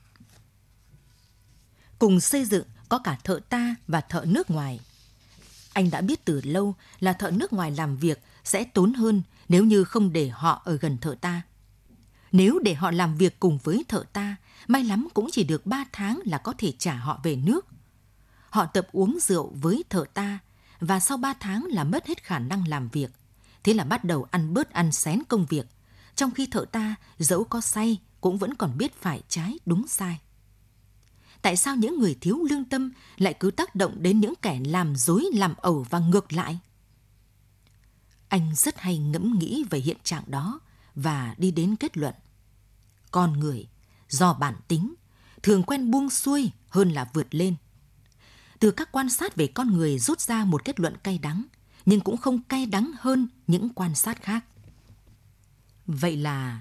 Cùng 1.99 2.21
xây 2.21 2.45
dựng 2.45 2.67
có 2.89 2.99
cả 2.99 3.19
thợ 3.25 3.41
ta 3.49 3.75
và 3.89 4.01
thợ 4.01 4.25
nước 4.29 4.51
ngoài. 4.51 4.81
Anh 5.79 5.91
đã 5.91 6.01
biết 6.01 6.25
từ 6.25 6.41
lâu 6.45 6.75
là 7.01 7.13
thợ 7.13 7.31
nước 7.31 7.53
ngoài 7.53 7.71
làm 7.71 7.97
việc 7.97 8.23
sẽ 8.45 8.65
tốn 8.65 8.95
hơn 8.95 9.23
nếu 9.49 9.65
như 9.65 9.85
không 9.85 10.13
để 10.13 10.29
họ 10.29 10.63
ở 10.65 10.77
gần 10.77 10.99
thợ 10.99 11.15
ta. 11.21 11.43
Nếu 12.33 12.59
để 12.59 12.75
họ 12.75 12.91
làm 12.91 13.17
việc 13.17 13.41
cùng 13.41 13.59
với 13.65 13.85
thợ 13.89 14.05
ta, 14.13 14.37
may 14.67 14.85
lắm 14.85 15.09
cũng 15.15 15.29
chỉ 15.33 15.45
được 15.45 15.67
3 15.67 15.85
tháng 15.93 16.21
là 16.25 16.39
có 16.39 16.55
thể 16.59 16.73
trả 16.79 16.95
họ 16.95 17.21
về 17.23 17.37
nước. 17.37 17.67
Họ 18.51 18.67
tập 18.67 18.89
uống 18.93 19.19
rượu 19.21 19.53
với 19.61 19.85
thợ 19.91 20.05
ta 20.15 20.39
và 20.81 21.01
sau 21.01 21.17
3 21.17 21.35
tháng 21.41 21.65
là 21.65 21.85
mất 21.85 22.07
hết 22.07 22.23
khả 22.23 22.39
năng 22.39 22.69
làm 22.69 22.89
việc. 22.89 23.11
Thế 23.63 23.75
là 23.75 23.85
bắt 23.85 24.05
đầu 24.05 24.27
ăn 24.31 24.55
bớt 24.55 24.71
ăn 24.71 24.93
xén 24.93 25.23
công 25.29 25.47
việc, 25.47 25.67
trong 26.15 26.31
khi 26.31 26.47
thợ 26.47 26.65
ta 26.73 26.95
dẫu 27.19 27.45
có 27.45 27.61
say 27.61 27.99
cũng 28.21 28.39
vẫn 28.39 28.55
còn 28.55 28.79
biết 28.79 29.01
phải 29.01 29.23
trái 29.29 29.59
đúng 29.67 29.89
sai. 29.89 30.21
Tại 31.43 31.57
sao 31.57 31.77
những 31.77 31.99
người 31.99 32.17
thiếu 32.21 32.47
lương 32.51 32.65
tâm 32.65 32.93
lại 33.17 33.35
cứ 33.41 33.51
tác 33.51 33.75
động 33.75 34.03
đến 34.03 34.21
những 34.21 34.35
kẻ 34.43 34.61
làm 34.65 34.97
dối 34.97 35.25
làm 35.35 35.55
ẩu 35.57 35.87
và 35.91 35.99
ngược 35.99 36.33
lại? 36.33 36.59
Anh 38.29 38.55
rất 38.55 38.81
hay 38.81 38.99
ngẫm 38.99 39.39
nghĩ 39.39 39.65
về 39.71 39.79
hiện 39.79 39.97
trạng 40.05 40.25
đó 40.27 40.61
và 40.95 41.35
đi 41.39 41.51
đến 41.51 41.77
kết 41.77 41.97
luận. 41.97 42.15
Con 43.11 43.33
người, 43.33 43.69
do 44.09 44.35
bản 44.35 44.55
tính, 44.69 44.95
thường 45.43 45.63
quen 45.63 45.91
buông 45.91 46.11
xuôi 46.11 46.51
hơn 46.69 46.91
là 46.91 47.11
vượt 47.15 47.35
lên. 47.35 47.55
Từ 48.59 48.71
các 48.71 48.93
quan 48.93 49.11
sát 49.11 49.37
về 49.37 49.47
con 49.47 49.71
người 49.77 49.99
rút 49.99 50.21
ra 50.21 50.45
một 50.45 50.65
kết 50.65 50.81
luận 50.81 50.97
cay 51.03 51.19
đắng, 51.19 51.45
nhưng 51.87 52.01
cũng 52.01 52.17
không 52.17 52.43
cay 52.43 52.67
đắng 52.67 52.93
hơn 53.01 53.29
những 53.47 53.69
quan 53.69 53.95
sát 53.95 54.23
khác. 54.23 54.45
Vậy 55.87 56.17
là 56.17 56.61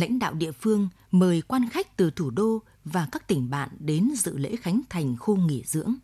lãnh 0.00 0.18
đạo 0.18 0.34
địa 0.34 0.52
phương 0.52 0.88
mời 1.10 1.42
quan 1.42 1.68
khách 1.68 1.96
từ 1.96 2.10
thủ 2.10 2.30
đô 2.30 2.62
và 2.84 3.08
các 3.12 3.28
tỉnh 3.28 3.50
bạn 3.50 3.68
đến 3.78 4.10
dự 4.16 4.38
lễ 4.38 4.56
khánh 4.56 4.80
thành 4.88 5.16
khu 5.16 5.36
nghỉ 5.36 5.62
dưỡng. 5.66 5.94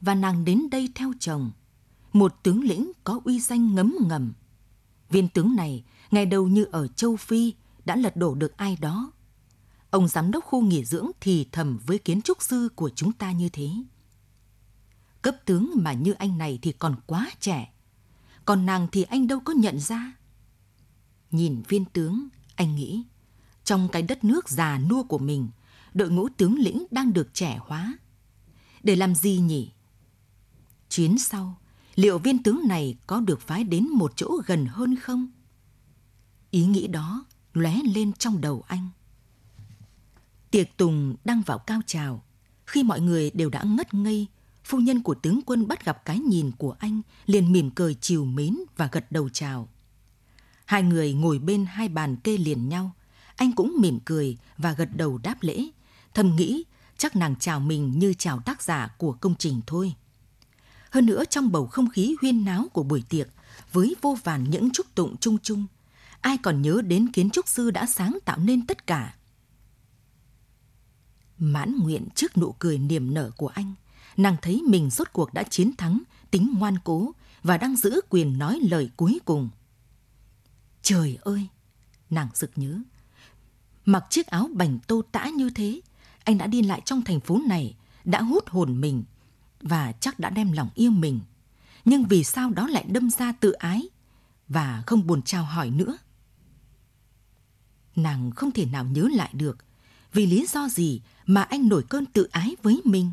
Và 0.00 0.14
nàng 0.14 0.44
đến 0.44 0.62
đây 0.70 0.88
theo 0.94 1.12
chồng, 1.20 1.50
một 2.12 2.34
tướng 2.42 2.64
lĩnh 2.64 2.92
có 3.04 3.20
uy 3.24 3.40
danh 3.40 3.74
ngấm 3.74 3.94
ngầm. 4.00 4.32
Viên 5.10 5.28
tướng 5.28 5.56
này, 5.56 5.84
ngày 6.10 6.26
đầu 6.26 6.48
như 6.48 6.64
ở 6.64 6.88
châu 6.88 7.16
Phi, 7.16 7.54
đã 7.84 7.96
lật 7.96 8.16
đổ 8.16 8.34
được 8.34 8.56
ai 8.56 8.76
đó. 8.80 9.12
Ông 9.90 10.08
giám 10.08 10.30
đốc 10.30 10.44
khu 10.44 10.62
nghỉ 10.62 10.84
dưỡng 10.84 11.10
thì 11.20 11.48
thầm 11.52 11.78
với 11.86 11.98
kiến 11.98 12.22
trúc 12.22 12.42
sư 12.42 12.68
của 12.74 12.90
chúng 12.94 13.12
ta 13.12 13.32
như 13.32 13.48
thế. 13.48 13.70
Cấp 15.22 15.36
tướng 15.44 15.70
mà 15.74 15.92
như 15.92 16.12
anh 16.12 16.38
này 16.38 16.58
thì 16.62 16.72
còn 16.72 16.96
quá 17.06 17.30
trẻ. 17.40 17.72
Còn 18.44 18.66
nàng 18.66 18.88
thì 18.92 19.02
anh 19.02 19.26
đâu 19.26 19.40
có 19.40 19.52
nhận 19.52 19.80
ra. 19.80 20.12
Nhìn 21.30 21.62
viên 21.68 21.84
tướng, 21.84 22.28
anh 22.56 22.74
nghĩ, 22.76 23.04
trong 23.64 23.88
cái 23.88 24.02
đất 24.02 24.24
nước 24.24 24.48
già 24.48 24.78
nua 24.78 25.02
của 25.02 25.18
mình, 25.18 25.48
đội 25.94 26.10
ngũ 26.10 26.28
tướng 26.28 26.58
lĩnh 26.58 26.86
đang 26.90 27.12
được 27.12 27.34
trẻ 27.34 27.58
hóa. 27.60 27.98
Để 28.82 28.96
làm 28.96 29.14
gì 29.14 29.38
nhỉ? 29.38 29.70
Chuyến 30.88 31.18
sau, 31.18 31.58
liệu 31.94 32.18
viên 32.18 32.42
tướng 32.42 32.60
này 32.68 32.96
có 33.06 33.20
được 33.20 33.40
phái 33.40 33.64
đến 33.64 33.88
một 33.88 34.12
chỗ 34.16 34.40
gần 34.46 34.66
hơn 34.66 34.96
không? 34.96 35.28
Ý 36.50 36.66
nghĩ 36.66 36.86
đó 36.86 37.24
lóe 37.52 37.76
lên 37.94 38.12
trong 38.12 38.40
đầu 38.40 38.64
anh. 38.66 38.88
Tiệc 40.50 40.76
tùng 40.76 41.16
đang 41.24 41.42
vào 41.46 41.58
cao 41.58 41.80
trào. 41.86 42.22
Khi 42.66 42.82
mọi 42.82 43.00
người 43.00 43.30
đều 43.30 43.50
đã 43.50 43.62
ngất 43.62 43.94
ngây, 43.94 44.26
phu 44.64 44.78
nhân 44.78 45.02
của 45.02 45.14
tướng 45.14 45.40
quân 45.46 45.68
bắt 45.68 45.84
gặp 45.84 46.04
cái 46.04 46.18
nhìn 46.18 46.50
của 46.58 46.76
anh, 46.78 47.02
liền 47.26 47.52
mỉm 47.52 47.70
cười 47.70 47.94
chiều 47.94 48.24
mến 48.24 48.56
và 48.76 48.88
gật 48.92 49.12
đầu 49.12 49.28
chào. 49.28 49.68
Hai 50.66 50.82
người 50.82 51.12
ngồi 51.12 51.38
bên 51.38 51.66
hai 51.66 51.88
bàn 51.88 52.16
kê 52.16 52.36
liền 52.36 52.68
nhau. 52.68 52.90
Anh 53.36 53.52
cũng 53.52 53.76
mỉm 53.80 53.98
cười 54.04 54.36
và 54.58 54.72
gật 54.72 54.88
đầu 54.96 55.18
đáp 55.18 55.36
lễ. 55.40 55.66
Thầm 56.14 56.36
nghĩ 56.36 56.64
chắc 56.98 57.16
nàng 57.16 57.36
chào 57.36 57.60
mình 57.60 57.98
như 57.98 58.14
chào 58.18 58.40
tác 58.40 58.62
giả 58.62 58.88
của 58.98 59.12
công 59.12 59.34
trình 59.38 59.60
thôi. 59.66 59.94
Hơn 60.90 61.06
nữa 61.06 61.24
trong 61.30 61.52
bầu 61.52 61.66
không 61.66 61.90
khí 61.90 62.16
huyên 62.20 62.44
náo 62.44 62.66
của 62.72 62.82
buổi 62.82 63.02
tiệc, 63.08 63.28
với 63.72 63.94
vô 64.02 64.18
vàn 64.24 64.50
những 64.50 64.70
chúc 64.70 64.94
tụng 64.94 65.16
chung 65.16 65.38
chung, 65.42 65.66
ai 66.20 66.38
còn 66.38 66.62
nhớ 66.62 66.82
đến 66.86 67.12
kiến 67.12 67.30
trúc 67.30 67.48
sư 67.48 67.70
đã 67.70 67.86
sáng 67.86 68.18
tạo 68.24 68.38
nên 68.38 68.66
tất 68.66 68.86
cả. 68.86 69.14
Mãn 71.38 71.78
nguyện 71.78 72.08
trước 72.14 72.36
nụ 72.38 72.54
cười 72.58 72.78
niềm 72.78 73.14
nở 73.14 73.30
của 73.36 73.48
anh, 73.48 73.74
nàng 74.16 74.36
thấy 74.42 74.62
mình 74.68 74.90
rốt 74.90 75.12
cuộc 75.12 75.34
đã 75.34 75.42
chiến 75.42 75.76
thắng 75.76 76.02
tính 76.30 76.54
ngoan 76.58 76.76
cố 76.84 77.12
và 77.42 77.58
đang 77.58 77.76
giữ 77.76 78.00
quyền 78.08 78.38
nói 78.38 78.60
lời 78.70 78.90
cuối 78.96 79.18
cùng. 79.24 79.48
Trời 80.86 81.18
ơi! 81.22 81.48
Nàng 82.10 82.28
sực 82.34 82.50
nhớ. 82.56 82.78
Mặc 83.84 84.04
chiếc 84.10 84.26
áo 84.26 84.50
bành 84.52 84.78
tô 84.86 85.02
tã 85.12 85.26
như 85.28 85.50
thế, 85.50 85.80
anh 86.24 86.38
đã 86.38 86.46
đi 86.46 86.62
lại 86.62 86.80
trong 86.84 87.02
thành 87.02 87.20
phố 87.20 87.40
này, 87.48 87.76
đã 88.04 88.22
hút 88.22 88.48
hồn 88.48 88.80
mình 88.80 89.04
và 89.60 89.92
chắc 89.92 90.18
đã 90.18 90.30
đem 90.30 90.52
lòng 90.52 90.70
yêu 90.74 90.90
mình. 90.90 91.20
Nhưng 91.84 92.04
vì 92.04 92.24
sao 92.24 92.50
đó 92.50 92.66
lại 92.66 92.84
đâm 92.88 93.10
ra 93.10 93.32
tự 93.32 93.52
ái 93.52 93.88
và 94.48 94.82
không 94.86 95.06
buồn 95.06 95.22
chào 95.22 95.44
hỏi 95.44 95.70
nữa? 95.70 95.98
Nàng 97.96 98.30
không 98.30 98.50
thể 98.50 98.66
nào 98.66 98.84
nhớ 98.84 99.08
lại 99.12 99.30
được 99.32 99.58
vì 100.12 100.26
lý 100.26 100.46
do 100.48 100.68
gì 100.68 101.00
mà 101.26 101.42
anh 101.42 101.68
nổi 101.68 101.84
cơn 101.88 102.06
tự 102.06 102.28
ái 102.32 102.56
với 102.62 102.80
mình. 102.84 103.12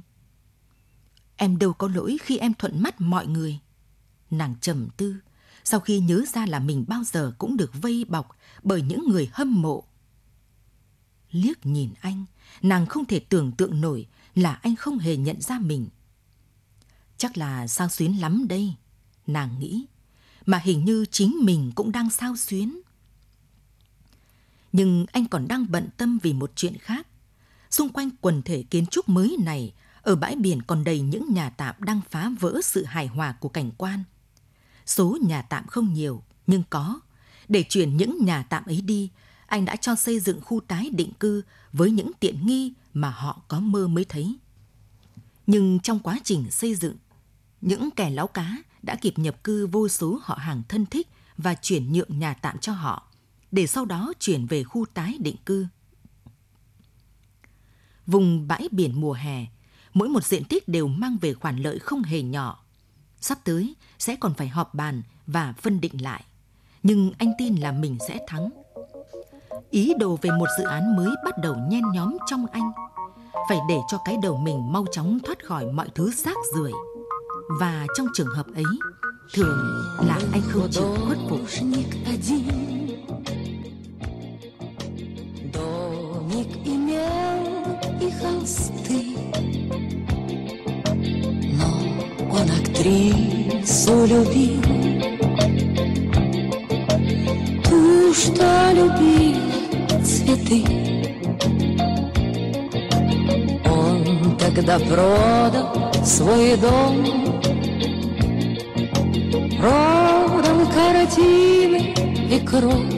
Em 1.36 1.58
đâu 1.58 1.74
có 1.74 1.88
lỗi 1.88 2.18
khi 2.22 2.38
em 2.38 2.54
thuận 2.54 2.84
mắt 2.84 3.02
mọi 3.02 3.28
người. 3.28 3.60
Nàng 4.32 4.56
trầm 4.62 4.88
tư, 4.98 5.16
sau 5.64 5.80
khi 5.80 6.00
nhớ 6.00 6.24
ra 6.34 6.46
là 6.46 6.60
mình 6.60 6.86
bao 6.88 7.04
giờ 7.04 7.34
cũng 7.38 7.58
được 7.58 7.72
vây 7.82 8.06
bọc 8.06 8.38
bởi 8.64 8.82
những 8.82 9.10
người 9.10 9.30
hâm 9.34 9.62
mộ. 9.62 9.84
Liếc 11.32 11.66
nhìn 11.66 11.90
anh, 12.02 12.26
nàng 12.62 12.86
không 12.86 13.06
thể 13.06 13.20
tưởng 13.20 13.52
tượng 13.52 13.82
nổi 13.82 14.08
là 14.36 14.54
anh 14.54 14.76
không 14.76 14.98
hề 14.98 15.18
nhận 15.18 15.42
ra 15.42 15.60
mình. 15.60 15.88
Chắc 17.18 17.38
là 17.38 17.68
sao 17.68 17.90
xuyến 17.90 18.22
lắm 18.22 18.46
đây, 18.50 18.74
nàng 19.28 19.60
nghĩ, 19.60 19.86
mà 20.46 20.58
hình 20.58 20.86
như 20.86 21.06
chính 21.12 21.38
mình 21.42 21.72
cũng 21.76 21.92
đang 21.92 22.10
sao 22.10 22.38
xuyến. 22.38 22.82
Nhưng 24.72 25.06
anh 25.12 25.28
còn 25.28 25.48
đang 25.48 25.66
bận 25.72 25.90
tâm 25.98 26.20
vì 26.24 26.34
một 26.34 26.52
chuyện 26.56 26.78
khác. 26.78 27.08
Xung 27.72 27.90
quanh 27.90 28.10
quần 28.22 28.42
thể 28.42 28.64
kiến 28.64 28.86
trúc 28.86 29.10
mới 29.10 29.38
này, 29.40 29.74
ở 30.02 30.16
bãi 30.16 30.36
biển 30.36 30.62
còn 30.62 30.84
đầy 30.84 31.02
những 31.02 31.34
nhà 31.34 31.50
tạm 31.50 31.76
đang 31.80 32.02
phá 32.10 32.32
vỡ 32.40 32.60
sự 32.64 32.86
hài 32.86 33.08
hòa 33.08 33.32
của 33.40 33.50
cảnh 33.50 33.72
quan. 33.78 34.04
Số 34.86 35.18
nhà 35.22 35.42
tạm 35.42 35.68
không 35.68 35.94
nhiều, 35.94 36.24
nhưng 36.48 36.64
có. 36.70 37.00
Để 37.48 37.64
chuyển 37.70 37.98
những 37.98 38.26
nhà 38.26 38.44
tạm 38.44 38.66
ấy 38.66 38.82
đi, 38.82 39.10
anh 39.46 39.66
đã 39.66 39.76
cho 39.76 39.96
xây 39.96 40.20
dựng 40.20 40.42
khu 40.42 40.60
tái 40.60 40.90
định 40.90 41.14
cư 41.20 41.42
với 41.74 41.92
những 41.92 42.12
tiện 42.20 42.46
nghi 42.46 42.74
mà 42.94 43.10
họ 43.10 43.42
có 43.48 43.60
mơ 43.60 43.88
mới 43.88 44.06
thấy. 44.06 44.36
Nhưng 45.48 45.80
trong 45.80 46.00
quá 46.00 46.20
trình 46.24 46.52
xây 46.52 46.76
dựng, 46.76 46.96
những 47.62 47.92
kẻ 47.92 48.10
láo 48.10 48.28
cá 48.28 48.58
đã 48.82 48.96
kịp 48.96 49.14
nhập 49.20 49.44
cư 49.44 49.68
vô 49.68 49.88
số 49.88 50.20
họ 50.24 50.36
hàng 50.36 50.62
thân 50.68 50.86
thích 50.86 51.08
và 51.38 51.56
chuyển 51.56 51.94
nhượng 51.94 52.20
nhà 52.20 52.34
tạm 52.34 52.58
cho 52.58 52.74
họ, 52.74 53.08
để 53.52 53.68
sau 53.68 53.86
đó 53.86 54.14
chuyển 54.20 54.46
về 54.46 54.64
khu 54.64 54.86
tái 54.94 55.18
định 55.20 55.36
cư. 55.46 55.68
Vùng 58.08 58.48
bãi 58.48 58.68
biển 58.72 59.02
mùa 59.02 59.14
hè, 59.14 59.46
mỗi 59.94 60.10
một 60.10 60.24
diện 60.24 60.44
tích 60.44 60.68
đều 60.68 60.88
mang 60.88 61.18
về 61.22 61.34
khoản 61.34 61.58
lợi 61.58 61.80
không 61.80 62.04
hề 62.04 62.22
nhỏ 62.22 62.63
sắp 63.24 63.38
tới 63.44 63.76
sẽ 64.00 64.16
còn 64.16 64.34
phải 64.34 64.48
họp 64.48 64.74
bàn 64.74 65.02
và 65.28 65.54
phân 65.62 65.82
định 65.82 66.02
lại. 66.02 66.24
Nhưng 66.84 67.12
anh 67.18 67.34
tin 67.38 67.56
là 67.56 67.72
mình 67.72 67.98
sẽ 68.08 68.20
thắng. 68.28 68.50
Ý 69.70 69.94
đồ 70.00 70.20
về 70.22 70.30
một 70.32 70.46
dự 70.58 70.64
án 70.64 70.96
mới 70.96 71.10
bắt 71.26 71.38
đầu 71.38 71.56
nhen 71.70 71.84
nhóm 71.94 72.18
trong 72.26 72.46
anh. 72.52 72.72
Phải 73.50 73.58
để 73.70 73.80
cho 73.92 73.98
cái 74.06 74.18
đầu 74.24 74.38
mình 74.38 74.72
mau 74.72 74.86
chóng 74.92 75.20
thoát 75.26 75.46
khỏi 75.46 75.66
mọi 75.66 75.90
thứ 75.96 76.12
xác 76.12 76.36
rưởi. 76.56 76.72
Và 77.60 77.88
trong 77.98 78.08
trường 78.14 78.36
hợp 78.36 78.46
ấy, 78.56 78.66
thường 79.34 79.58
là 80.08 80.20
anh 80.32 80.42
không 80.52 80.68
chịu 80.72 80.96
khuất 81.06 81.18
phục. 81.30 81.40
Актрису 92.74 94.06
любил 94.06 94.64
полюбила 98.74 100.04
цветы. 100.04 100.64
Он 103.66 104.38
тогда 104.38 104.80
продал 104.80 105.94
свой 106.04 106.58
дом, 106.58 107.06
продал 109.60 110.68
картины 110.74 111.94
и 112.30 112.40
кровь. 112.40 112.94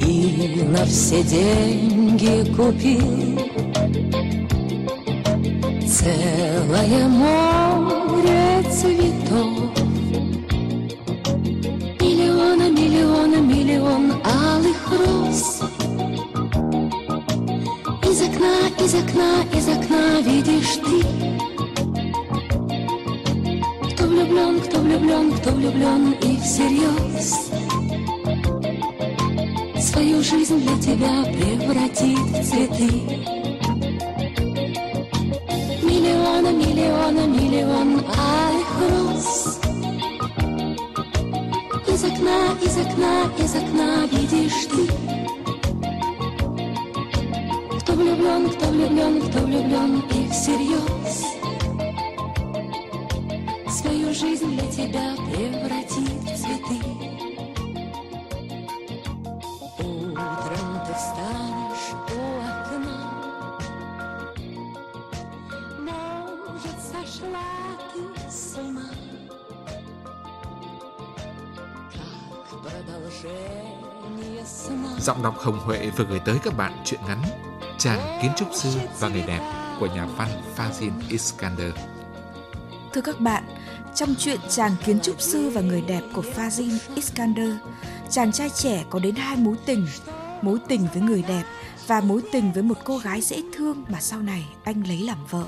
И 0.00 0.62
на 0.68 0.84
все 0.84 1.22
деньги 1.22 2.50
купил 2.54 3.23
целое 6.04 7.08
море 7.08 8.62
цветов. 8.70 9.72
Миллиона, 11.98 12.70
миллиона, 12.70 13.36
миллион 13.36 14.12
алых 14.22 14.80
роз. 14.90 15.62
Из 18.10 18.20
окна, 18.20 18.56
из 18.84 18.94
окна, 18.94 19.44
из 19.56 19.68
окна 19.68 20.20
видишь 20.20 20.76
ты. 20.84 20.98
Кто 23.94 24.04
влюблен, 24.04 24.60
кто 24.60 24.78
влюблен, 24.80 25.32
кто 25.32 25.50
влюблен 25.52 26.12
и 26.20 26.36
всерьез 26.38 27.50
свою 29.80 30.22
жизнь 30.22 30.60
для 30.60 30.76
тебя 30.78 31.24
превратит 31.24 32.18
в 32.18 32.44
цветы. 32.44 33.43
Из 43.38 43.54
окна, 43.54 44.06
видишь 44.06 44.66
ты. 44.70 44.86
Кто 47.80 47.92
влюблен, 47.92 48.50
кто 48.50 48.66
влюблен, 48.66 49.22
кто 49.22 49.38
влюблен 49.40 50.02
и 50.10 50.30
всерьез. 50.30 51.24
Свою 53.68 54.14
жизнь 54.14 54.56
для 54.56 54.70
тебя 54.70 55.14
превратит 55.30 56.22
в 56.22 56.36
цветы. 56.36 57.13
Giọng 75.04 75.22
đọc 75.22 75.38
Hồng 75.38 75.58
Huệ 75.58 75.90
vừa 75.96 76.04
gửi 76.04 76.20
tới 76.24 76.38
các 76.42 76.56
bạn 76.56 76.72
truyện 76.84 77.00
ngắn 77.06 77.22
Chàng 77.78 78.18
kiến 78.22 78.30
trúc 78.36 78.48
sư 78.52 78.70
và 79.00 79.08
người 79.08 79.24
đẹp 79.26 79.52
của 79.80 79.86
nhà 79.86 80.06
văn 80.06 80.28
Fazil 80.56 80.90
Iskander. 81.08 81.72
Thưa 82.92 83.00
các 83.00 83.20
bạn, 83.20 83.44
trong 83.94 84.14
truyện 84.18 84.40
chàng 84.48 84.76
kiến 84.84 85.00
trúc 85.00 85.20
sư 85.20 85.50
và 85.50 85.60
người 85.60 85.80
đẹp 85.80 86.00
của 86.14 86.22
Fazil 86.36 86.78
Iskander, 86.94 87.50
chàng 88.10 88.32
trai 88.32 88.50
trẻ 88.50 88.84
có 88.90 88.98
đến 88.98 89.14
hai 89.14 89.36
mối 89.36 89.56
tình, 89.66 89.86
mối 90.42 90.58
tình 90.68 90.86
với 90.92 91.02
người 91.02 91.24
đẹp 91.28 91.44
và 91.86 92.00
mối 92.00 92.22
tình 92.32 92.52
với 92.52 92.62
một 92.62 92.78
cô 92.84 92.98
gái 92.98 93.20
dễ 93.20 93.42
thương 93.56 93.84
mà 93.88 94.00
sau 94.00 94.20
này 94.20 94.46
anh 94.64 94.82
lấy 94.88 94.98
làm 94.98 95.26
vợ. 95.30 95.44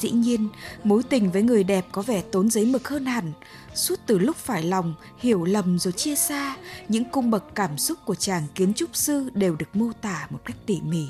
Dĩ 0.00 0.10
nhiên, 0.10 0.48
mối 0.84 1.02
tình 1.02 1.30
với 1.30 1.42
người 1.42 1.64
đẹp 1.64 1.86
có 1.92 2.02
vẻ 2.02 2.22
tốn 2.32 2.50
giấy 2.50 2.66
mực 2.66 2.88
hơn 2.88 3.06
hẳn. 3.06 3.32
Suốt 3.76 4.00
từ 4.06 4.18
lúc 4.18 4.36
phải 4.36 4.62
lòng, 4.62 4.94
hiểu 5.18 5.44
lầm 5.44 5.78
rồi 5.78 5.92
chia 5.92 6.16
xa, 6.16 6.56
những 6.88 7.04
cung 7.04 7.30
bậc 7.30 7.44
cảm 7.54 7.78
xúc 7.78 7.98
của 8.04 8.14
chàng 8.14 8.46
kiến 8.54 8.74
trúc 8.74 8.96
sư 8.96 9.30
đều 9.34 9.56
được 9.56 9.76
mô 9.76 9.92
tả 9.92 10.26
một 10.30 10.40
cách 10.44 10.56
tỉ 10.66 10.80
mỉ. 10.80 11.08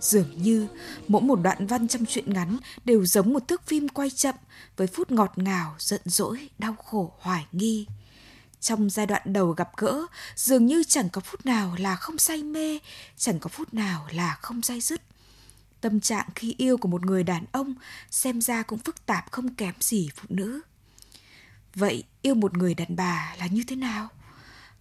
Dường 0.00 0.42
như 0.42 0.68
mỗi 1.08 1.22
một 1.22 1.36
đoạn 1.36 1.66
văn 1.66 1.88
trong 1.88 2.06
truyện 2.06 2.32
ngắn 2.32 2.56
đều 2.84 3.06
giống 3.06 3.32
một 3.32 3.48
thước 3.48 3.66
phim 3.66 3.88
quay 3.88 4.10
chậm 4.10 4.34
với 4.76 4.86
phút 4.86 5.10
ngọt 5.10 5.32
ngào, 5.36 5.74
giận 5.78 6.00
dỗi, 6.04 6.48
đau 6.58 6.76
khổ, 6.84 7.12
hoài 7.18 7.46
nghi. 7.52 7.86
Trong 8.60 8.90
giai 8.90 9.06
đoạn 9.06 9.22
đầu 9.24 9.50
gặp 9.50 9.70
gỡ, 9.76 10.06
dường 10.34 10.66
như 10.66 10.84
chẳng 10.88 11.08
có 11.10 11.20
phút 11.20 11.46
nào 11.46 11.76
là 11.78 11.96
không 11.96 12.18
say 12.18 12.42
mê, 12.42 12.78
chẳng 13.16 13.38
có 13.38 13.48
phút 13.48 13.74
nào 13.74 14.06
là 14.12 14.38
không 14.42 14.60
dai 14.62 14.80
dứt. 14.80 15.02
Tâm 15.80 16.00
trạng 16.00 16.28
khi 16.34 16.54
yêu 16.58 16.76
của 16.76 16.88
một 16.88 17.06
người 17.06 17.22
đàn 17.22 17.44
ông 17.52 17.74
xem 18.10 18.40
ra 18.40 18.62
cũng 18.62 18.78
phức 18.78 19.06
tạp 19.06 19.32
không 19.32 19.54
kém 19.54 19.74
gì 19.80 20.10
phụ 20.16 20.26
nữ. 20.28 20.60
Vậy 21.76 22.04
yêu 22.22 22.34
một 22.34 22.56
người 22.56 22.74
đàn 22.74 22.96
bà 22.96 23.34
là 23.38 23.46
như 23.46 23.64
thế 23.66 23.76
nào? 23.76 24.08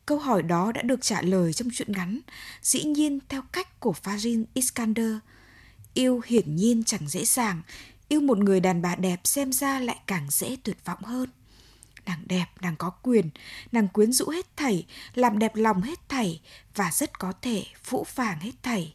Câu 0.06 0.20
hỏi 0.20 0.44
đó 0.44 0.72
đã 0.72 0.82
được 0.82 1.02
trả 1.02 1.22
lời 1.22 1.54
trong 1.54 1.70
truyện 1.74 1.92
ngắn, 1.92 2.20
dĩ 2.62 2.84
nhiên 2.84 3.20
theo 3.30 3.42
cách 3.52 3.80
của 3.80 3.94
Farin 4.04 4.44
Iskander. 4.54 5.12
Yêu 5.94 6.22
hiển 6.26 6.56
nhiên 6.56 6.84
chẳng 6.84 7.08
dễ 7.08 7.26
dàng, 7.26 7.62
yêu 8.08 8.22
một 8.22 8.38
người 8.38 8.60
đàn 8.60 8.82
bà 8.82 8.96
đẹp 8.96 9.20
xem 9.24 9.54
ra 9.54 9.80
lại 9.80 9.98
càng 10.08 10.28
dễ 10.30 10.58
tuyệt 10.64 10.78
vọng 10.86 11.04
hơn. 11.04 11.30
Nàng 12.06 12.24
đẹp, 12.26 12.46
nàng 12.62 12.76
có 12.76 12.90
quyền, 12.90 13.30
nàng 13.72 13.88
quyến 13.88 14.12
rũ 14.12 14.30
hết 14.30 14.58
thảy, 14.58 14.86
làm 15.14 15.40
đẹp 15.40 15.56
lòng 15.56 15.82
hết 15.82 16.10
thảy 16.10 16.42
và 16.76 16.92
rất 16.92 17.20
có 17.20 17.34
thể 17.42 17.64
phũ 17.84 18.04
phàng 18.04 18.40
hết 18.40 18.54
thảy. 18.64 18.94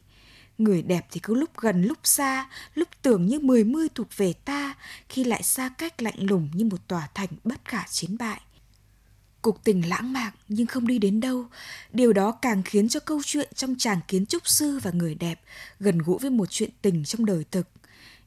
Người 0.60 0.82
đẹp 0.82 1.06
thì 1.10 1.20
cứ 1.22 1.34
lúc 1.34 1.50
gần 1.56 1.82
lúc 1.82 1.98
xa, 2.04 2.48
lúc 2.74 2.88
tưởng 3.02 3.26
như 3.26 3.38
mười 3.38 3.64
mươi 3.64 3.88
thuộc 3.94 4.16
về 4.16 4.32
ta, 4.32 4.74
khi 5.08 5.24
lại 5.24 5.42
xa 5.42 5.68
cách 5.68 6.02
lạnh 6.02 6.14
lùng 6.18 6.48
như 6.54 6.64
một 6.64 6.88
tòa 6.88 7.08
thành 7.14 7.28
bất 7.44 7.64
khả 7.64 7.82
chiến 7.90 8.16
bại. 8.18 8.40
Cuộc 9.42 9.64
tình 9.64 9.88
lãng 9.88 10.12
mạn 10.12 10.32
nhưng 10.48 10.66
không 10.66 10.86
đi 10.86 10.98
đến 10.98 11.20
đâu, 11.20 11.46
điều 11.92 12.12
đó 12.12 12.32
càng 12.32 12.62
khiến 12.62 12.88
cho 12.88 13.00
câu 13.00 13.20
chuyện 13.24 13.48
trong 13.54 13.74
chàng 13.78 14.00
kiến 14.08 14.26
trúc 14.26 14.48
sư 14.48 14.78
và 14.82 14.90
người 14.90 15.14
đẹp 15.14 15.40
gần 15.78 15.98
gũi 15.98 16.18
với 16.20 16.30
một 16.30 16.46
chuyện 16.50 16.70
tình 16.82 17.04
trong 17.04 17.24
đời 17.24 17.44
thực. 17.50 17.68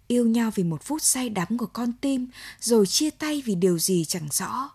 Yêu 0.07 0.25
nhau 0.25 0.51
vì 0.55 0.63
một 0.63 0.83
phút 0.83 1.01
say 1.01 1.29
đắm 1.29 1.57
của 1.57 1.65
con 1.73 1.93
tim, 2.01 2.27
rồi 2.59 2.85
chia 2.85 3.09
tay 3.09 3.43
vì 3.45 3.55
điều 3.55 3.79
gì 3.79 4.05
chẳng 4.05 4.27
rõ. 4.31 4.69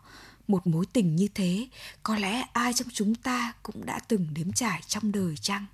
Một 0.49 0.67
mối 0.67 0.87
tình 0.93 1.17
như 1.17 1.29
thế, 1.35 1.69
có 2.03 2.17
lẽ 2.17 2.45
ai 2.53 2.73
trong 2.73 2.89
chúng 2.93 3.15
ta 3.15 3.53
cũng 3.63 3.87
đã 3.87 4.01
từng 4.09 4.27
đếm 4.35 4.53
trải 4.53 4.81
trong 4.87 5.13
đời 5.13 5.35
chăng? 5.41 5.67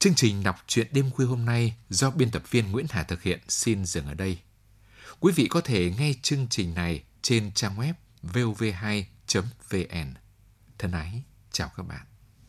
Chương 0.00 0.14
trình 0.14 0.42
đọc 0.42 0.56
truyện 0.66 0.86
đêm 0.90 1.10
khuya 1.10 1.26
hôm 1.26 1.44
nay 1.44 1.74
do 1.88 2.10
biên 2.10 2.30
tập 2.30 2.42
viên 2.50 2.72
Nguyễn 2.72 2.86
Hà 2.90 3.02
thực 3.02 3.22
hiện 3.22 3.40
xin 3.48 3.84
dừng 3.84 4.06
ở 4.06 4.14
đây. 4.14 4.38
Quý 5.20 5.32
vị 5.36 5.46
có 5.50 5.60
thể 5.60 5.92
nghe 5.98 6.12
chương 6.22 6.46
trình 6.50 6.74
này 6.74 7.02
trên 7.22 7.52
trang 7.52 7.76
web 7.76 7.92
vov2.vn. 8.22 10.14
Thân 10.78 10.92
ái, 10.92 11.22
chào 11.52 11.70
các 11.76 11.82
bạn. 11.82 12.09